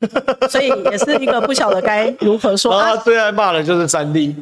[0.48, 2.76] 所以也是一个不晓得该 如何说。
[2.78, 4.34] 然后他最爱骂的就是三立。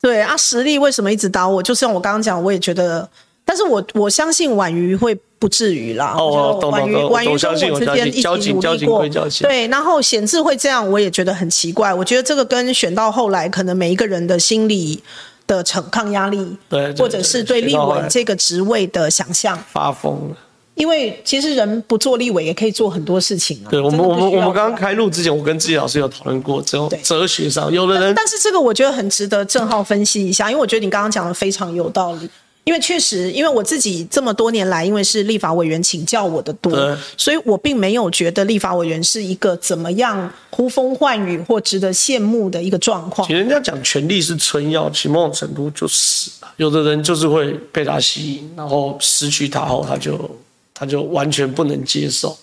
[0.00, 1.62] 对啊，实力为什么一直打我？
[1.62, 3.08] 就像我刚刚讲，我也觉得，
[3.50, 5.18] 但是我我相信婉瑜会。
[5.40, 9.08] 不至于啦，哦，婉瑜婉瑜跟我之间一起努力过，
[9.40, 11.94] 对，然后显智会这样，我也觉得很奇怪。
[11.94, 15.02] 我觉得这个跟选到后来，可能每一个人的心理
[15.46, 20.36] 的承抗压力，对，或者是对立委这个职位的想象，发疯了。
[20.74, 23.70] 因为其实人不做立委也可以做很多事情啊。
[23.70, 32.28] 对，我们我们我们刚刚开录之前，我跟志杰老师有讨论过这种哲学上，有的人，但是这个我觉得很值得正浩分析一下，因为我觉得你刚刚讲的非常有道理。
[32.70, 43.26] 因为确实，因为我自己这么多年来，因为是立法委员请教我的多，所以我并没有觉得立法委员是一个怎么样呼风唤雨或值得羡慕的一个状况。
[43.26, 50.38] 其实人家讲权力是春药，其某种程度就是有的人就是会被他吸引，然后失去他后，他就
[50.72, 52.38] 他就完全不能接受。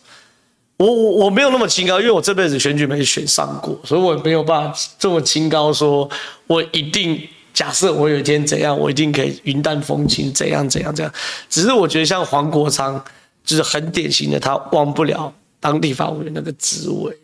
[0.75, 6.09] 我我我没有那么清高，因为我这辈子选举没选上过，所以我也没有办法这么清高，说
[6.47, 7.17] 我一定。
[7.57, 11.11] 假设我有一天怎样，我一定可以云淡风轻，怎样怎样怎样。
[11.49, 13.03] 只是我觉得像黄国昌，
[13.43, 17.17] 就是很典型的，他忘不了当地法委员那个滋味，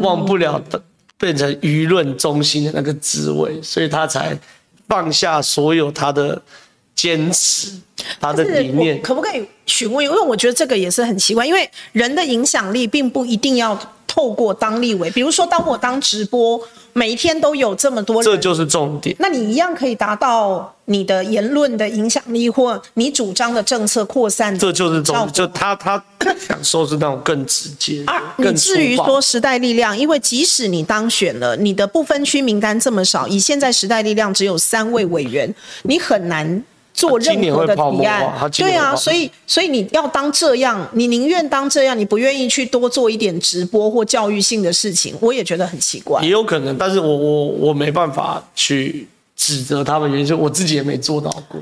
[0.00, 0.82] 忘不了的
[1.16, 4.38] 变成舆论中心的那个滋味，所以他才
[4.86, 6.42] 放下所有他的
[6.94, 7.72] 坚持
[8.20, 9.00] 他的理念。
[9.00, 10.04] 可不可以询问？
[10.04, 15.10] 因为我觉得这个也是很奇怪，因为人的影响力并不一定要透过当立委。
[15.12, 16.60] 比如说，当我当直播，
[16.94, 19.14] 每一天都有这么多人，这就是重点。
[19.18, 24.56] 那你一样可以达到你的言论的影响力，或你主张的政策扩散。
[24.58, 25.32] 这就是重点。
[25.32, 26.02] 就他他
[26.38, 28.34] 享受是那种更直接啊。
[28.36, 36.62] 你至于说时代力量，因为即使你当选了，你的不分区名单这么少，以现在时代力量只有三位委员，你很难。
[36.92, 46.22] 做任何的提案，对啊，所以所以你要当这样，你宁愿当这样，你不愿意去多做一点直播或教育性的事情，我也觉得很奇怪。
[46.22, 51.60] 也有可能，但是我我我没办法去指责他们，原因是我自己也没做到过。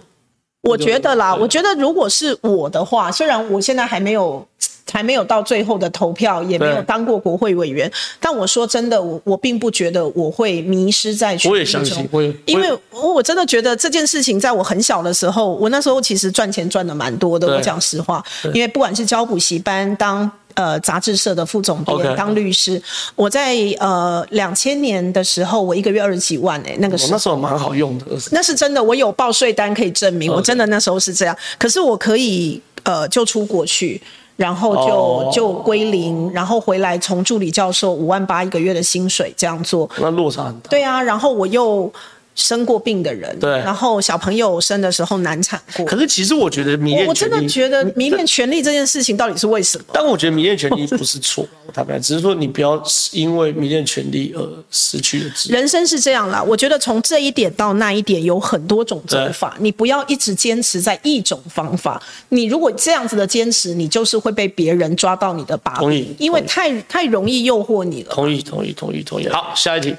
[0.63, 4.47] 我觉得啦，我觉得如果是我的话，虽然我现在还没有。
[4.93, 11.53] 还没有到最后的投票，也没有当过国会委员，但我说真的，我我并不觉得我会迷失在选举中。
[11.53, 17.47] 我也相信，我也因为我真的觉得这件事情，在我很小的时候，我那时候其实赚钱赚的蛮多的。
[17.47, 18.25] 我讲实话，
[18.55, 22.15] 因为不管是教补习班、当呃杂志社的副总编、okay.
[22.15, 22.81] 当律师，
[23.15, 28.07] 我在呃两千年的时候，我一个月二十几万哎、欸，那个时候、哦、那时候蛮好用的。
[28.31, 30.35] 那是真的，我有报税单可以证明，okay.
[30.35, 31.37] 我真的那时候是这样。
[31.59, 34.01] 可是我可以呃就出国去。
[34.41, 35.35] 然后就、oh.
[35.35, 40.71] 就归零，然后回来从助理教授五万八一个月的薪水这样做，那落差很大。
[40.71, 41.93] 对啊，然后我又。
[42.41, 45.85] 生过病的人，对，然后小朋友生的时候难产过。
[45.85, 49.85] 可是其实我觉得迷恋，我真的觉得迷恋权力这件事情到底是为什么？
[49.93, 52.83] 但我觉得迷恋权力不是错，坦白，只是说你不要
[53.13, 55.53] 因为迷恋权力而失去了自己。
[55.53, 62.03] 人生是这样啦，我觉得从这一点到那一点有很多种走法，你不要一直坚持在一种方法。
[62.31, 68.13] 你如果这样子的坚持，你就是会被别人抓到你的把柄，因为太太容易诱惑你了。
[68.13, 69.29] 同意，同意，同意，同意。
[69.29, 69.95] 好，下一题。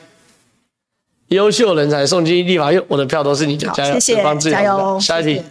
[1.31, 3.93] 优秀人才送进立法院，我的票都是你的，加油！
[3.93, 4.99] 谢谢，加油！
[4.99, 5.41] 下一题，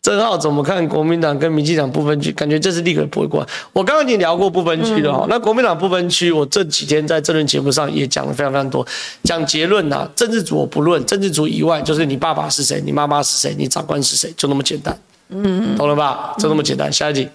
[0.00, 2.30] 郑浩怎么看国民党跟民进党不分区？
[2.30, 3.44] 感觉这次立刻不会过。
[3.72, 5.26] 我刚刚已经聊过不分区了哈、嗯。
[5.28, 8.86] 那国民党不分区，我这几天在政论节目上也讲了非常非常多。
[9.24, 14.96] 讲结论呐、啊，政治组我不论，政治组以外就是你爸爸是谁，你妈妈是谁，你长官是谁，就那么简单。
[15.30, 16.32] 嗯，懂了吧？
[16.38, 16.92] 就那么简单。
[16.92, 17.28] 下一题，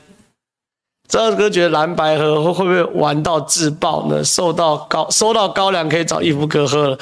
[1.10, 4.24] 正皓哥觉得蓝白河会不会玩到自爆呢？
[4.24, 6.98] 受到高收到高粱可以找义夫哥喝了。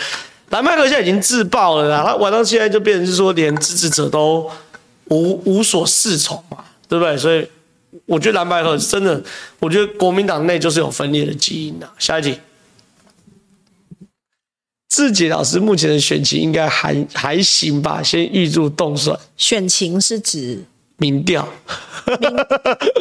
[0.49, 4.49] 蓝白合现在已经自爆了啦，他玩到现在就变成是说连支持者都
[5.05, 7.17] 无无所适从嘛，对不对？
[7.17, 7.47] 所以
[8.05, 9.23] 我觉得蓝白合真的，
[9.59, 11.89] 我觉得国民党内就是有分裂的基因的。
[11.99, 12.39] 下一题，
[14.89, 18.01] 志杰老师目前的选情应该还还行吧？
[18.01, 19.19] 先预祝冻蒜。
[19.37, 20.63] 选情是指？
[20.99, 21.47] 民调，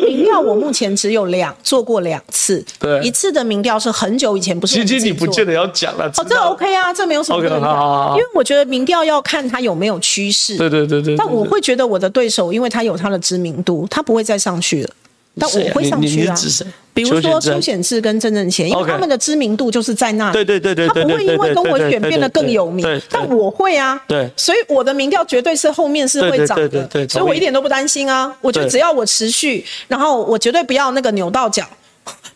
[0.01, 4.85] 民调，我目前只有两做过两次，对，一次的民调是很久以前，不是。
[4.85, 7.55] 其实你不见得要讲了，哦，这 OK 啊，这没有什么问题。
[7.55, 11.17] Okay, 好好好，因为我觉得民调要看他有没有趋势，对对对对。
[11.17, 14.91] 但我会觉得我的对手，因为他有他的知名度，他不会再上去了。
[15.39, 16.35] 但我会上去啊，
[16.95, 20.33] 比如说邱显智跟曾正贤，因为他们的知名度就是在那里。
[20.33, 24.01] 对对对对，他不会因为跟文选变得更有名，但我会啊。
[24.09, 26.69] 对，所以我的民调绝对是后面是会涨的。
[26.69, 28.35] 对对对，所以我一点都不担心啊。
[28.41, 31.65] 我觉得只要我持续，然后我绝对不要那个扭到脚，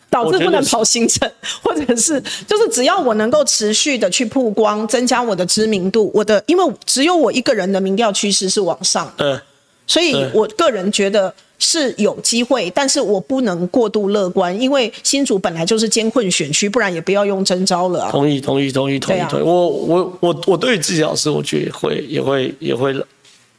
[0.09, 1.29] 导致不能跑行程，
[1.61, 9.41] 或者是就是只要我能够持续的去曝光，增加我的知名度，我的因为只有我一个人的民调趋势是往上的。
[9.85, 11.33] 所以我个人觉得。
[11.63, 18.11] 是有机会，但是我不能过度乐观，因为新竹本来就是艰困选区，不然也不要用征招了、啊。
[18.11, 19.43] 同意，同意，同意，同意，同意。
[19.43, 22.93] 我我我我对于志杰老师，我觉得会也会也会，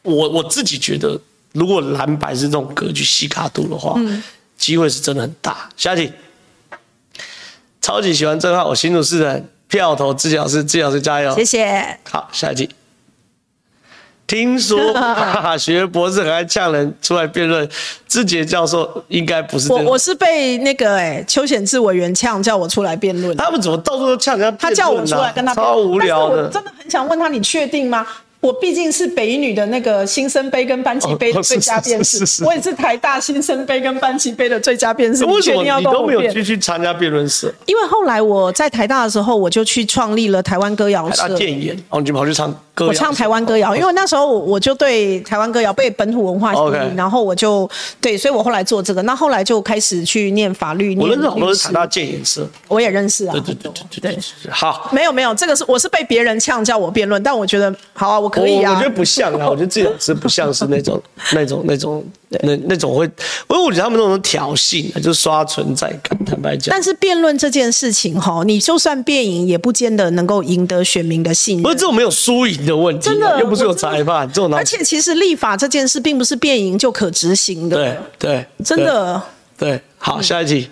[0.02, 1.18] 我我自己觉得，
[1.52, 4.22] 如果蓝白是这种格局西卡度的话，嗯，
[4.58, 5.70] 机会是真的很大。
[5.74, 6.12] 下一题，
[7.80, 11.98] 超级喜欢正皓，我新竹市人，票投志杰老师，志杰老师加油，谢谢。
[12.04, 12.68] 好，下一题。
[14.26, 17.68] 听说法 学博士很爱呛人出来辩论，
[18.08, 23.36] 志杰教授应该不是我，我是被那个哎邱显志委员呛叫我出来辩论。
[23.36, 24.58] 他们怎么到处都呛人家、啊？
[24.58, 26.44] 他叫我出来跟他辩论，超无聊的。
[26.44, 28.06] 我真的很想问他，你确定吗？
[28.44, 35.24] 我毕竟是北女的那个新生杯跟班级杯的最佳辩士，我也是台大新生杯跟班级杯的最佳辩士。
[35.24, 37.50] 为什么你都没有继续参加辩论社？
[37.64, 41.22] 因为后来我在台大的时候，我就去创立了台湾歌谣社。
[41.22, 42.88] 台大电演，哦，你就跑去唱歌谣。
[42.88, 47.66] 我唱台湾歌谣，因为那时候我就对台湾歌谣被本土文化吸引.然后我就
[47.98, 49.00] 对，所以我后来做这个。
[49.04, 50.94] 那后来就开始去念法律。
[50.98, 53.32] 我认识很多是台大电演社，我也认识啊。
[53.32, 53.72] 对对对
[54.02, 54.18] 对，对，
[54.50, 54.90] 好。
[54.92, 58.33] 没有没有，这个是我是被别人呛叫我辩论，但我觉得好啊，我。
[58.34, 58.72] 可以啊。
[58.74, 61.00] 我觉得不像啊， 我觉得自己老师不像是那种
[61.32, 62.04] 那种那种
[62.42, 66.18] 那那种会，因为我觉得他们那种挑衅，就刷存在感。
[66.24, 71.62] 坦白讲，但是辩论这件事情哈，你就算辩赢，也不见得能够赢得选民的信任。
[71.62, 74.52] 不是这种没有输赢的问题，真的又不是有裁判这种。
[74.54, 77.76] 而且其实立法这件事，并不是辩赢就可执行的。
[77.76, 79.22] 对对，真的
[79.56, 79.80] 对。
[79.98, 80.68] 好，下一题。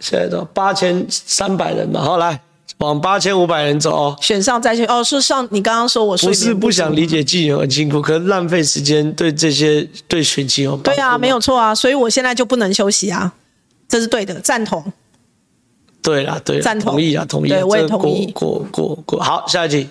[0.00, 2.40] 现在都八千三百人嘛，好来
[2.78, 4.16] 往八千五百人走哦。
[4.20, 10.76] 选上再选哦，是上你刚刚说我不是不想理解技能很辛苦，可是浪费时间对这些对选情有。
[10.78, 13.32] 对啊，没有错啊，所以我现在就不能休息啊，
[13.88, 14.92] 这是对的，赞同。
[16.00, 18.30] 对啦，对啦，赞同，同意啊，同意啊，对，我也同意。
[18.32, 19.88] 过过过过，好，下一题。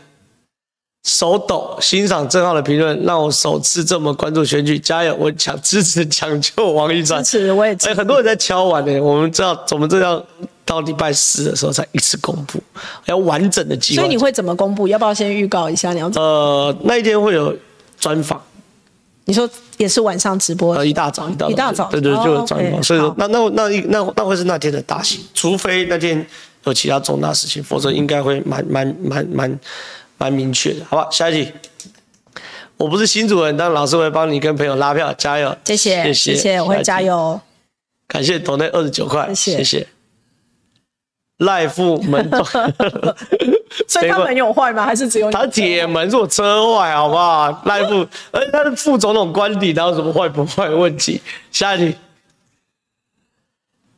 [1.04, 5.16] 手抖，欣赏正浩的评论，让我首次这么关注选举，加油！
[5.16, 7.92] 我抢支持抢救王一川，支持我也支持。
[7.92, 10.22] 哎，很多人在敲碗呢，我们知道，我们这要
[10.66, 12.62] 到礼拜四的时候才一次公布，
[13.06, 14.02] 要完整的计划。
[14.02, 14.86] 所以你会怎么公布？
[14.90, 15.94] 要不要先预告一下？
[15.94, 17.56] 你要呃，那一天会有
[17.98, 18.42] 专访。
[19.24, 20.76] 你说也是晚上直播？
[20.76, 22.84] 呃，一大早，一大早，对对，对，就有专访。
[22.84, 26.26] 所以说，那那那那那，那会是那天的大戏，除非那天
[26.66, 29.60] 有其他重大事情，否则应该会蛮蛮蛮蛮。
[30.18, 31.08] 蛮明确的，好吧？
[31.12, 31.52] 下一题，
[32.78, 35.56] 我不是新主人，但老师会帮你跟朋友拉票，加油！
[35.66, 37.40] 谢谢，谢谢，谢谢，我会加油。
[38.08, 39.88] 感谢斗内二十九块，谢谢。
[41.40, 42.28] 赖副门，
[43.88, 44.84] 所以他门有坏吗？
[44.84, 45.34] 还是只有你？
[45.34, 47.62] 他铁门是我车坏，好不好？
[47.66, 51.22] 赖副，而 且他是副总统官邸，哪有什么坏不坏的问题？
[51.52, 51.96] 下一题。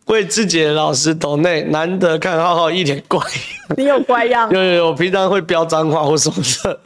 [0.09, 3.77] 为自己的老师斗内，难得看浩浩一脸怪样。
[3.77, 4.49] 你有怪样？
[4.53, 6.79] 有有有，平常会飙脏话或什么的。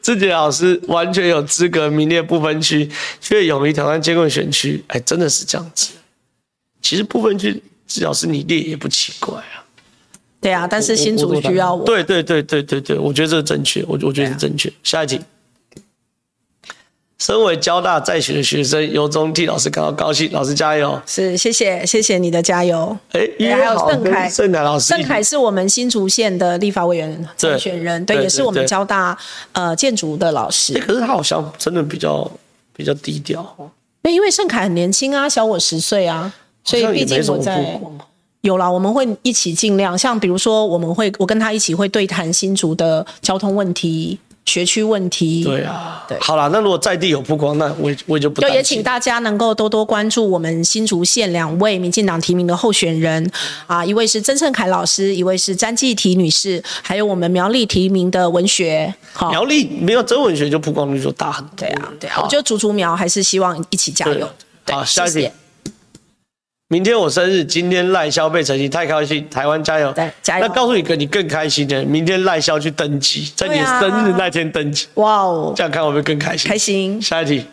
[0.00, 2.88] 自己的老师完全有资格名列不分区，
[3.20, 4.82] 却勇于挑战艰困选区。
[4.88, 5.92] 哎，真的是这样子。
[6.80, 7.52] 其实不分区，
[7.86, 9.62] 自己老师你列也不奇怪啊。
[10.40, 11.84] 对啊，但是新竹需要我。
[11.84, 14.72] 对对对对对对，我觉得这是正确，我我觉得是正确。
[14.82, 15.20] 下一题。
[17.18, 20.30] 身为交大在学的学生，由衷替老师感到高兴。
[20.30, 21.00] 老师加油！
[21.04, 22.96] 是，谢谢，谢谢你的加油。
[23.10, 29.18] 哎、欸，还有盛凯，盛凯老师，盛凯是我们新竹县的立法委员参选人，对，也是我们交大
[29.50, 30.80] 呃建筑的老师、欸。
[30.80, 32.30] 可是他好像真的比较
[32.72, 33.68] 比较低调哦。
[34.02, 37.80] 那因为盛凯很年轻啊，小我十岁啊，所以毕竟我在
[38.42, 44.20] 有啦，我们会一起尽量，像比如说我们会我跟他一起会对谈新竹的交通问题。
[44.48, 48.40] 学区问题，对啊，对，好了，那如果在地有曝光，那我我也就不。
[48.40, 53.30] 就也请大家能够多多关注我们新竹县两位民进党提名的候选人
[53.66, 58.92] 啊，一位是曾盛凯老师，一位是詹记提女士，还有我们苗栗提名的文学。
[59.12, 61.52] 好，苗栗没有真文学就曝光率就大很多。
[61.58, 64.26] 对啊，对啊，我觉得竹竹苗还是希望一起加油。
[64.66, 65.30] 好，下一题。
[66.70, 69.90] 明天我生日，今天赖萧被成绩太开心，台湾加油！
[69.92, 70.46] 对，加油！
[70.46, 74.86] 那告诉你个你更开心的，明天赖萧去登记，在你生日那天登记。
[74.94, 75.54] 哇哦！
[75.56, 76.46] 这样看会不会更开心？
[76.46, 77.00] 开心。
[77.00, 77.46] 下一题，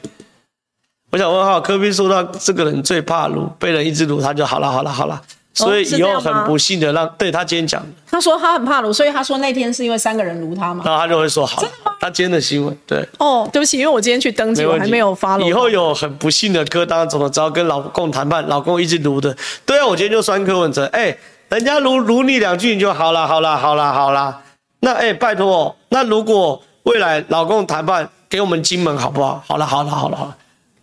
[1.12, 5.22] 我想问哈，科比说到这个人最怕撸，被人一直撸他就好了，好了，好了。
[5.56, 11.62] 所以以后很不幸的让，对他今天讲的，他说他很怕卢，所以他说那天是因为三个人卢他嘛，然后他就会说好。
[11.62, 11.94] 真的吗？
[12.02, 13.08] 他今天的新闻，对。
[13.18, 15.46] 哦，对不起，因为我今天去登记，我还没有发了。
[15.48, 19.36] 以后有很不幸的柯当总统，只要跟老公谈判，老公一直卢的，
[19.66, 21.18] 对啊，我今天就酸柯文哲，哎，
[21.50, 24.42] 人家卢卢你两句你就好了，好了，好了，好了。
[24.82, 29.42] 那哎，拜托，那如果未来老公谈判给我们金门好不好？
[29.48, 30.36] 好了，好了，好了，好了。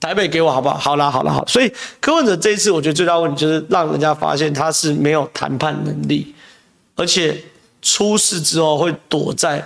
[0.03, 0.77] 台北给我好不好？
[0.77, 1.47] 好啦，好啦，好。
[1.47, 6.35] 所以柯文哲这一次，我觉得最大问题就是让人家发现他是没有谈判能力，
[6.97, 7.41] 而且
[7.81, 9.65] 出事之后会躲在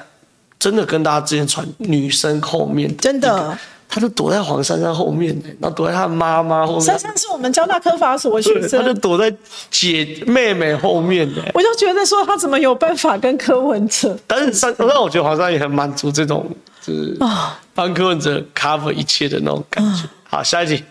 [0.59, 3.57] 真的跟大家之前传女生后面，真的，
[3.89, 6.83] 他就躲在黄珊珊后面，然后躲在他妈妈后面。
[6.83, 9.35] 珊珊是我们交大科法所学生，他就躲在
[9.71, 11.41] 姐妹妹后面的。
[11.55, 14.15] 我就觉得说他怎么有办法跟柯文哲？
[14.27, 16.47] 但是珊，让我觉得黄珊也很满足这种，
[16.83, 20.03] 就是啊，帮柯文哲 cover 一切的那种感觉。
[20.37, 20.85] 好，下一题。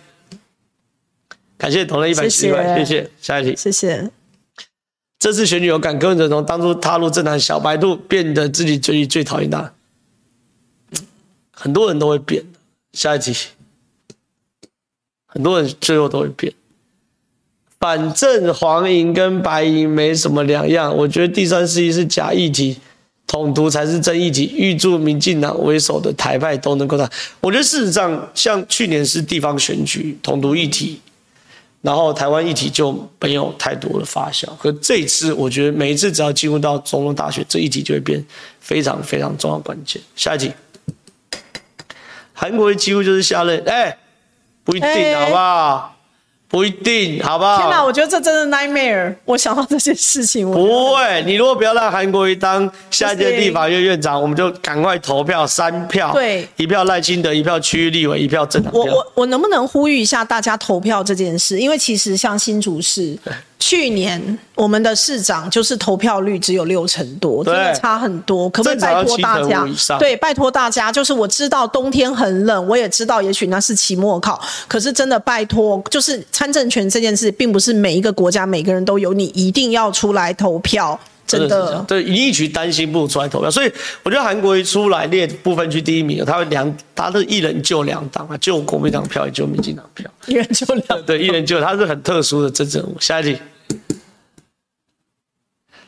[1.56, 3.12] 感谢投了一百七十块，谢谢。
[3.22, 4.10] 下一题，谢谢。
[5.20, 9.72] 这次选举有感，柯文哲从当初踏入政坛小白兔，变得自己最最讨厌他。
[11.52, 12.44] 很多人都会变。
[12.94, 13.36] 下一题，
[15.28, 16.52] 很多人最后都会变。
[17.80, 22.80] 反正黄银跟白银没什么两样，我觉得第三十一是假议题。
[23.28, 27.10] 统独才是真议题，预祝民进党为首的台派都能够上。
[27.42, 31.02] 我觉得事实上，像去年是地方选举统独议题，
[31.82, 34.46] 然后台湾议题就没有太多的发酵。
[34.60, 38.24] 可这一次，我觉得每一次只要进入到总统大选，这议题就会变
[38.60, 40.00] 非常非常重要关键。
[40.16, 40.52] 下一题，
[42.32, 43.98] 韩国瑜几乎就是下任，哎，
[44.64, 45.95] 不一定，好不好？
[46.56, 47.58] 不一定，好不好？
[47.58, 49.14] 天哪，我觉得这真的 nightmare。
[49.26, 51.22] 我想到这件事情，我不会。
[51.26, 58.72] 你如果不要让韩国瑜当下一届立法院院长，我们就赶快投票三票，对，一票赖清德，一票区域立委，一票政党。
[58.74, 61.60] 我我我能不能呼吁一下大家投票这件事？
[61.60, 63.18] 因为其实像新竹市。
[63.68, 68.48] 去年我们的市长就是投票率只有六成多，真的差很多。
[68.52, 69.66] 可不可以拜托大家？
[69.98, 81.00] 对，拜托大家，就是我知道冬天很冷，我也知道也许那是期末考，可是真的拜托，就是参政权这件事，并不是每一个国家每个人都有，你一定要出来投票。
[81.26, 83.72] 真的，对，一定区担心不如出来投票，所以
[84.04, 92.96] 我觉得韩国一出来列部分区第一名，他会两，他是一人救两党啊，救国民党票也救民进党票， 一人救两，对，一人救，他是很特殊的政治人物。
[93.00, 93.36] 下一题。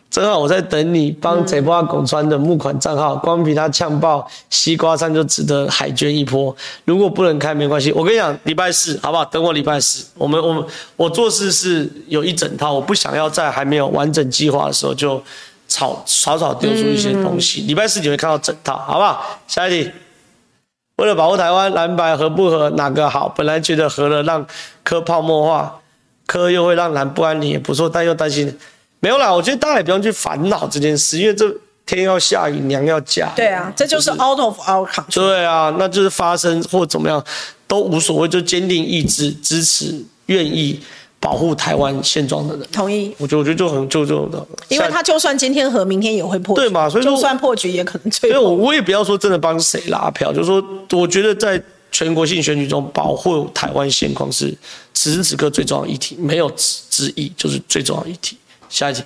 [0.09, 6.55] 正好我在等你帮贼波拱川的募款账号，光凭他呛爆西瓜山就值得海捐一波。
[6.85, 9.23] 如果不能开没关系，我跟你讲，礼拜四好不好？
[9.25, 10.65] 等我礼拜四，我们我们
[10.95, 15.21] 我做事是有一整套，我不想要在还没有完整计划的时候就
[15.67, 17.61] 草草草丢出一些东西。
[17.63, 19.39] 礼拜四你会看到整套，好不好？
[19.47, 19.91] 下一题，
[20.95, 23.29] 为了保护台湾，蓝白合不合哪个好？
[23.29, 24.47] 本来觉得合了让
[24.83, 25.79] 科泡沫化，
[26.27, 28.55] 柯又会让蓝不安宁也不错，但又担心。
[28.99, 31.45] 没有啦，我觉得大家也不用去烦恼这件事，因为这
[31.85, 33.31] 天要下雨，娘要嫁。
[33.35, 35.13] 对啊，这就是 out of our control。
[35.13, 37.23] 对啊，那就是发生或怎么样
[37.67, 40.79] 都无所谓，就坚定意志支持，愿意
[41.19, 42.67] 保护台湾现状的人。
[42.71, 43.15] 同意。
[43.19, 46.61] 我觉得我觉得就很就就的，因为他就算今天和明天也会破局。
[46.63, 48.29] 对嘛，所以就算破局也可能最。
[48.31, 50.61] 因为我我也不要说真的帮谁拉票，就是说
[50.91, 51.61] 我觉得在
[51.91, 54.53] 全国性选举中保护台湾现况是
[54.93, 56.51] 此时此刻最重要的议题，没有
[56.89, 58.37] 之一，就是最重要的议题。
[58.69, 59.03] 下一题，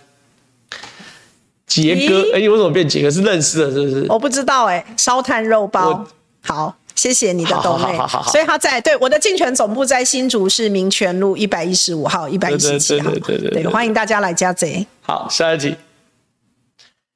[1.68, 3.12] 杰哥，哎、欸，你为什么变杰哥？
[3.12, 4.06] 是认识的，是不是？
[4.10, 6.04] 我不知道、欸，哎，烧炭肉包，
[6.42, 7.98] 好，谢谢你的抖内。
[8.32, 14.86] 所以他在对我的竞选总部在新竹市民权路一百一十五号、一百一十七号，对对对，对，对，欢迎大家来加贼。
[15.02, 15.76] 好，下一题，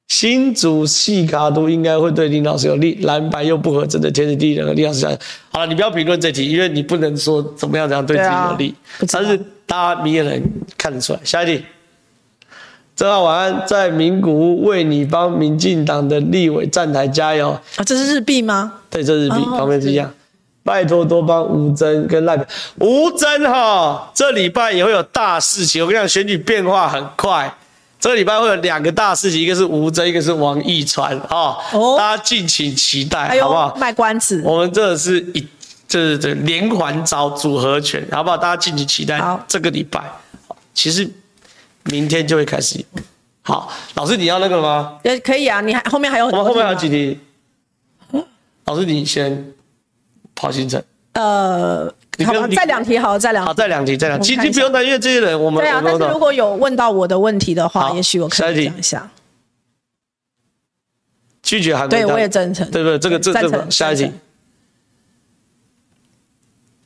[0.08, 5.10] 新竹细卡都应该会对林老师有利，蓝白又不合，真的天时地利人和，林老师讲，
[5.50, 9.36] 好了，你不要评论这题，因为你不能说怎么样怎样对自己有利，啊、但是
[9.66, 10.42] 大家明眼人
[10.78, 11.18] 看得出来。
[11.24, 11.64] 下一题。
[12.94, 17.84] 正好晚安，在名古屋为你帮民进党的立委站台加油啊！
[17.84, 18.72] 这是日币吗？
[18.88, 20.10] 对，这是日币，哦、旁边是一样。
[20.64, 22.34] 拜托多帮吴峥跟赖
[22.78, 25.82] 吴峥哈，这礼拜也会有大事情。
[25.82, 27.54] 我跟你讲，选举变化很快，
[27.98, 33.76] 这个礼拜会有两个大事情，一个是吴峥，一个是王一川哈，哦，大家敬请期待，好不好？
[33.76, 35.46] 卖关子，我们这是一，
[35.88, 38.36] 这是这连环招组合拳，好不好？
[38.36, 39.18] 大家敬请期待。
[39.18, 40.02] 好，这个礼拜，
[40.74, 41.10] 其实。
[41.88, 42.84] 明天就会开始。
[43.42, 44.98] 好，老师，你要那个吗？
[45.04, 46.40] 也可以啊，你还后面还有很多。
[46.40, 47.16] 我们后面还有几题。
[48.64, 49.52] 老师，你先
[50.34, 50.82] 跑行程。
[51.12, 51.88] 呃，
[52.24, 53.48] 好吧，再两题，好，再两题。
[53.48, 54.36] 好，再两题，再两题。
[54.36, 55.62] 其实不用担心，这些人我们。
[55.62, 59.10] 对啊，但是如果有问到我的问题的话，也许我可以讲一下。
[61.42, 61.90] 拒绝韩国。
[61.90, 62.68] 对，我也真诚。
[62.70, 62.98] 对不对？
[62.98, 64.10] 这个这这个下一题。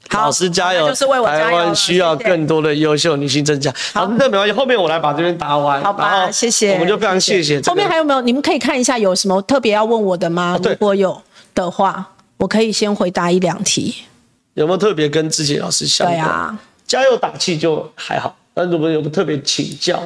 [0.09, 0.89] 好，老师加油！
[0.89, 1.45] 就是为我加油。
[1.45, 3.73] 台湾需要更多的优秀女性增加。
[3.95, 5.81] 好，那没关系，后面我来把这边答完。
[5.85, 6.73] 好吧，谢谢。
[6.73, 7.61] 我们就非常谢谢。
[7.63, 8.21] 后面还有没有？
[8.21, 10.59] 你们可以看一下有什么特别要问我的吗？
[10.59, 11.23] 哦、如果有
[11.55, 13.95] 的话，我可以先回答一两题。
[14.55, 16.19] 有没有特别跟志杰老师相关？
[16.19, 18.37] 对啊，加油打气就还好。
[18.53, 20.03] 但如果有没有特别请教？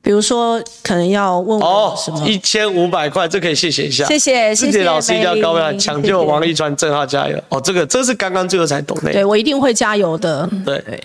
[0.00, 2.28] 比如说，可能要问我什么？
[2.28, 4.04] 一千五百块，这可以谢谢一下。
[4.04, 7.42] 谢谢，谢谢老师一定要高票抢救王一川，正浩加油。
[7.48, 9.10] 哦，这个这是刚刚最后才懂的。
[9.12, 10.46] 对，我一定会加油的。
[10.64, 11.02] 对对。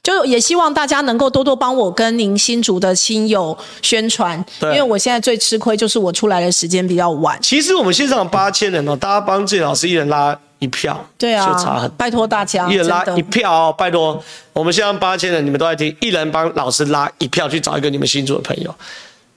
[0.00, 7.36] 就也希望大家能够多多帮我跟您新竹的亲友宣传，因为我现在最吃亏就是我出来的时间比较晚。
[7.42, 10.38] 其实我们线上八千人哦，大家帮这老师一人拉。
[10.58, 11.90] 一票，对啊，就差很。
[11.92, 14.22] 拜托大家，一人拉一票哦，拜托。
[14.52, 18.74] 我们现在八千人，你们都在听，一人帮老师拉一票，去找一个你们新竹的朋友。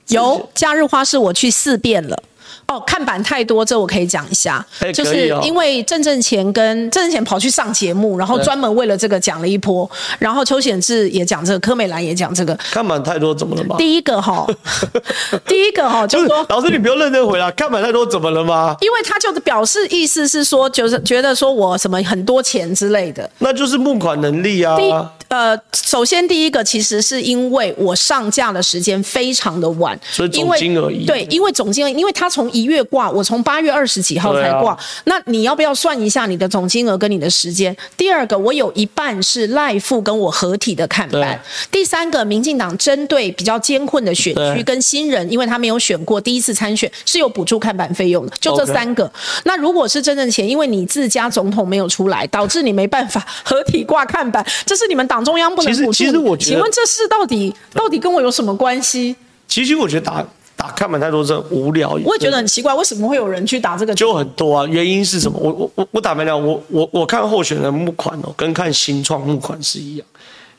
[0.07, 2.21] 有假日花市，我去四遍了。
[2.71, 12.57] 哦，看板太多，这我可以讲一下，就是因为郑正前跟郑正前跑去上节目，然后专门为了这个讲了一波，然后邱显志也讲这个，柯美兰也讲这个。
[12.71, 13.75] 看板太多怎么了吗？
[13.77, 14.47] 第一个哈，
[15.45, 18.75] 第一个哈，就是说，老师你不要认真回答，看板太多怎么了吗？
[18.79, 24.77] 因为他就是表示意思是说，就是觉得说我什么很多钱之类的，那就是募款能力啊。
[24.77, 24.93] 第
[25.27, 31.05] 呃，首先第一个其实是因为我上架的时间非常的晚，所以总金额一。
[31.05, 37.75] 对，因为总金额，因为他从一一月挂，我从八月二十几号才挂，啊、那你要不要算一下你的总金额跟你的时间？
[37.97, 41.39] 第二个，我有一半是赖富跟我合体的看板。
[41.71, 49.05] 第三个，民进党针对比较艰困的选区跟新人，因为他没有选过，第一次参选是有补助看板费用的，就这三个。
[49.05, 49.41] Okay.
[49.45, 55.93] 那如果是真正钱，因为你自家总统没有出来，导致你没办法合体挂看板，这是你们党中央不能补助。
[55.93, 59.15] 其实，其实我觉得，请问这事到底到底跟我有什么关系？
[59.47, 60.25] 其实我觉得打
[60.61, 61.89] 打看板太多是很无聊。
[61.89, 63.95] 我也觉得很奇怪，为什么会有人去打这个？
[63.95, 65.39] 就很多啊，原因是什么？
[65.39, 70.05] 我我我我打没了，我我我看候选人募款哦，跟看新创募款是一样。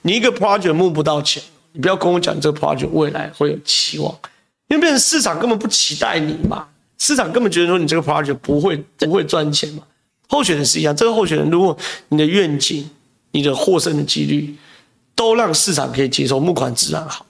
[0.00, 1.40] 你一个 project 募不到钱，
[1.70, 4.12] 你不要跟我讲这个 project 未来会有期望，
[4.66, 6.66] 因为变成市场根本不期待你嘛。
[6.98, 9.84] 市场根本觉得说你这个 project 不会不会赚钱嘛，
[10.28, 11.76] 候选人是一样，这个候选人如果
[12.08, 12.90] 你的愿景、
[13.30, 14.52] 你的获胜的几率
[15.14, 17.24] 都让市场可以接受，募款自然好。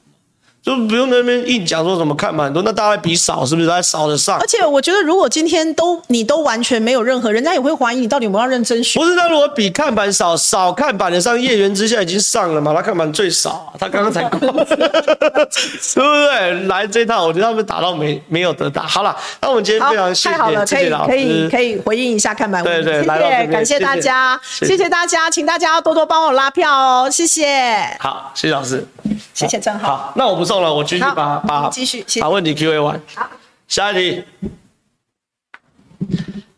[0.63, 3.67] 就不用那边硬讲说什么看板很多，那大家比少是不是？
[3.67, 4.39] 大家少得上。
[4.39, 9.01] 而且我觉得，如果今天都你都完全没有任何，人家也会怀疑你到底有没有认真学。
[9.01, 12.73] 不是，那如果比看板少少看板的上，叶元之下已经上了嘛？
[12.73, 16.53] 他看板最少，他刚刚才过，对不对？
[16.69, 18.83] 来这一套，我觉得他们打到没没有得打。
[18.83, 22.85] 好了，那我们今天非常谢谢太好了，可以可以可以回应一下看板问题。
[22.85, 27.97] 对对，谢谢，感谢大家，谢谢大家，请大家要多多帮我拉票哦，谢谢。
[27.99, 28.87] 好，谢谢老师。
[29.35, 29.97] 谢谢正好。
[29.97, 33.01] 好，那我不送了，我继续把把继续把问题 Q A 完。
[33.15, 33.27] 好，
[33.69, 34.23] 下一题。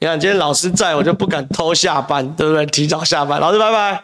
[0.00, 2.66] 你看，今天老师在我就不敢偷下班，对不对？
[2.66, 4.02] 提早下班，老师拜拜。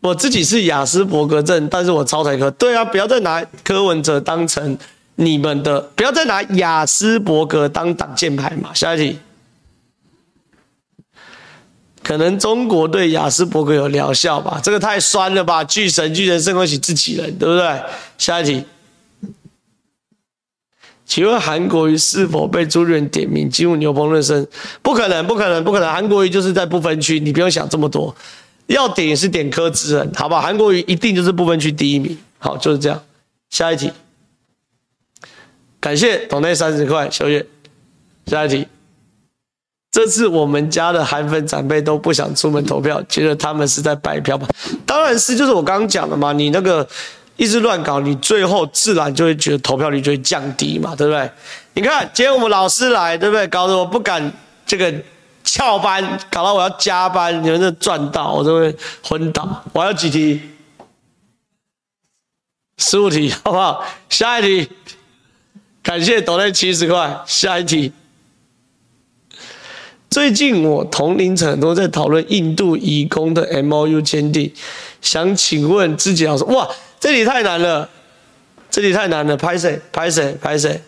[0.00, 2.50] 我自己是雅斯伯格症，但是我超台科。
[2.50, 4.76] 对啊，不要再拿柯文哲当成
[5.14, 8.74] 你们的，不要再拿雅斯伯格当挡箭牌嘛。
[8.74, 9.20] 下一题。
[12.06, 14.60] 可能中国对雅斯伯格有疗效吧？
[14.62, 15.64] 这个太酸了吧！
[15.64, 17.82] 巨神巨人胜不起自己人，对不对？
[18.16, 18.64] 下一题，
[21.04, 24.46] 请问韩国瑜是否被朱立伦点名进入牛棚热身？
[24.82, 25.90] 不可能，不可能，不可能！
[25.90, 28.14] 韩国瑜就是在不分区，你不用想这么多。
[28.68, 30.40] 要点也是点柯志恩，好吧？
[30.40, 32.16] 韩国瑜一定就是不分区第一名。
[32.38, 33.02] 好，就是这样。
[33.50, 33.90] 下一题，
[35.80, 37.44] 感谢董内三十块，小月。
[38.26, 38.68] 下一题。
[39.96, 44.46] 这次我们家的韩粉长辈都不想出门投票，觉得他们是在白票吧？
[44.84, 46.34] 当然是，就是我刚刚讲的嘛。
[46.34, 46.86] 你那个
[47.36, 51.30] 一直乱搞，你最后自然就会觉得投票率就会降低嘛，对不对？
[51.72, 53.48] 你看今天我们老师来，对不对？
[53.48, 54.30] 搞得我不敢
[54.66, 54.92] 这个
[55.42, 59.64] 翘班，搞到我要加班，你们这赚到我都会昏倒。
[59.72, 60.42] 我还有几题，
[62.76, 63.82] 十五题，好不好？
[64.10, 64.70] 下一题，
[65.82, 67.90] 感谢抖内七十块，下一题。
[70.08, 74.50] 最近我同龄层都在讨论印度移工的 MOU 签订，
[75.02, 77.88] 想请问自己老师，哇，这里太难了，
[78.70, 79.80] 这里太难了，拍谁？
[79.92, 80.36] 拍谁？
[80.40, 80.80] 拍谁？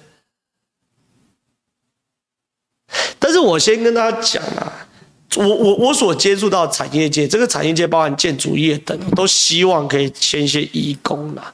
[3.19, 4.89] 但是我先跟大家讲啊，
[5.37, 11.53] 我我我所接触到产业界，这个产业界包含建筑业等，都希望可以签一些移工啦。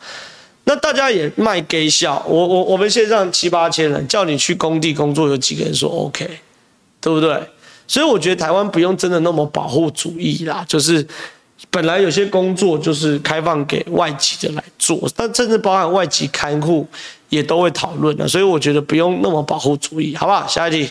[0.65, 6.39] 那大家也卖给笑，我我我们线上七八千人，叫你去工地工作，有几个人说 OK，
[7.05, 7.39] 对不对？
[7.87, 11.07] 所以我觉得台湾不用真的那么保护主义啦，就是
[11.71, 16.89] 本来有些工作就是开放给外籍的来做，但甚至包含外籍看护
[17.29, 20.47] 也都会讨论的，所以我觉得不用那么保护主义，好不好？
[20.47, 20.91] 下一题，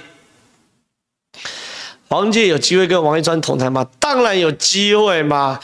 [2.08, 3.84] 黄捷有机会跟王一川同台吗？
[4.00, 5.60] 当然有机会嘛，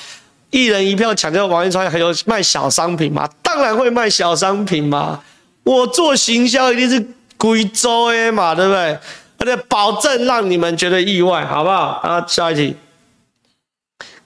[0.50, 3.30] 一人一票抢掉王一川，还有卖小商品嘛？
[3.44, 5.22] 当然会卖小商品嘛，
[5.64, 8.98] 我做行销一定是贵州的嘛，对不对？
[9.40, 12.02] 而且保证让你们觉得意外，好不好？
[12.04, 12.76] 啊，下一题，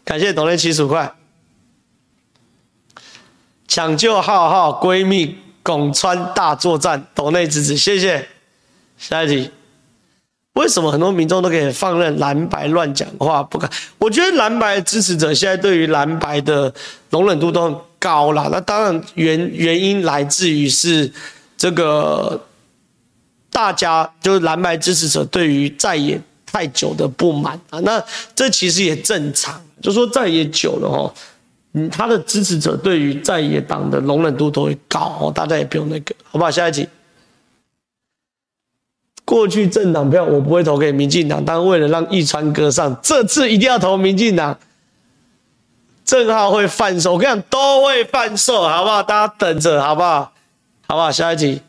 [0.03, 1.13] 感谢董内七十五块，
[3.67, 8.27] 抢救浩浩闺蜜拱川大作战，董内支持，谢谢。
[8.97, 9.51] 下一题，
[10.53, 13.69] 为什么很多民众都可以放任蓝白乱讲话不敢？
[13.99, 16.73] 我觉得蓝白支持者现在对于蓝白的
[17.11, 18.49] 容忍度都很高啦。
[18.51, 21.13] 那当然原原因来自于是
[21.55, 22.47] 这个。
[23.53, 28.03] 大家就是蓝白支持者对于在野太久的不满啊，那
[28.35, 31.13] 这其实也正常，就说在野久了哦，
[31.73, 36.49] 嗯，他的支持者对于在野党的容忍度都会高哦，大家也不用那个，好不好？
[36.49, 36.89] 下一集，
[39.23, 44.57] 过去政党票我不会投给民进党，但是为了让一川哥上，这次一定要投民进党，
[46.03, 49.01] 正好会贩售，我跟你讲都会贩售，好不好？
[49.03, 50.33] 大家等着，好不好？
[50.87, 51.11] 好不好？
[51.11, 51.61] 下一集。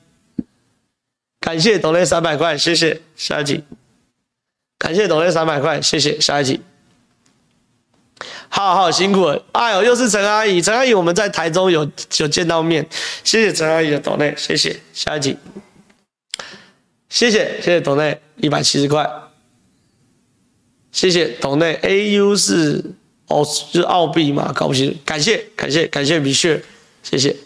[1.45, 3.03] 感谢董磊三百块，谢谢。
[3.17, 3.63] 下一题，
[4.79, 6.19] 感谢董磊三百块，谢谢。
[6.19, 6.59] 下一题，
[8.49, 9.45] 好好辛苦了。
[9.53, 11.87] 哎呦，又是陈阿姨，陈阿姨，我们在台中有
[12.17, 12.89] 有见到面，
[13.25, 14.81] 谢谢陈阿姨的董内，谢谢。
[14.95, 15.37] 下一题，
[17.11, 19.07] 谢谢谢谢董内一百七十块，
[20.93, 22.83] 谢谢董内 AU 是
[23.27, 26.65] 哦就是澳币嘛，搞不清楚，感谢感谢感谢米雪，
[27.03, 27.37] 谢谢。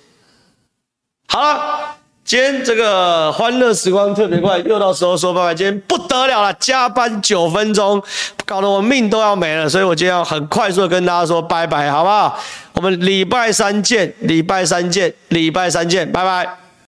[1.27, 1.98] 好了，
[2.29, 5.55] 今天这个欢乐时光特别快，又到时候说拜拜。
[5.55, 8.03] 今天不得了了，加班九分钟，
[8.45, 12.39] 搞得我命都要没了，所以我今天要很快速的跟大家说拜拜，好不好？
[12.75, 16.68] 我们礼拜三见，礼拜三见，礼拜三见，拜拜。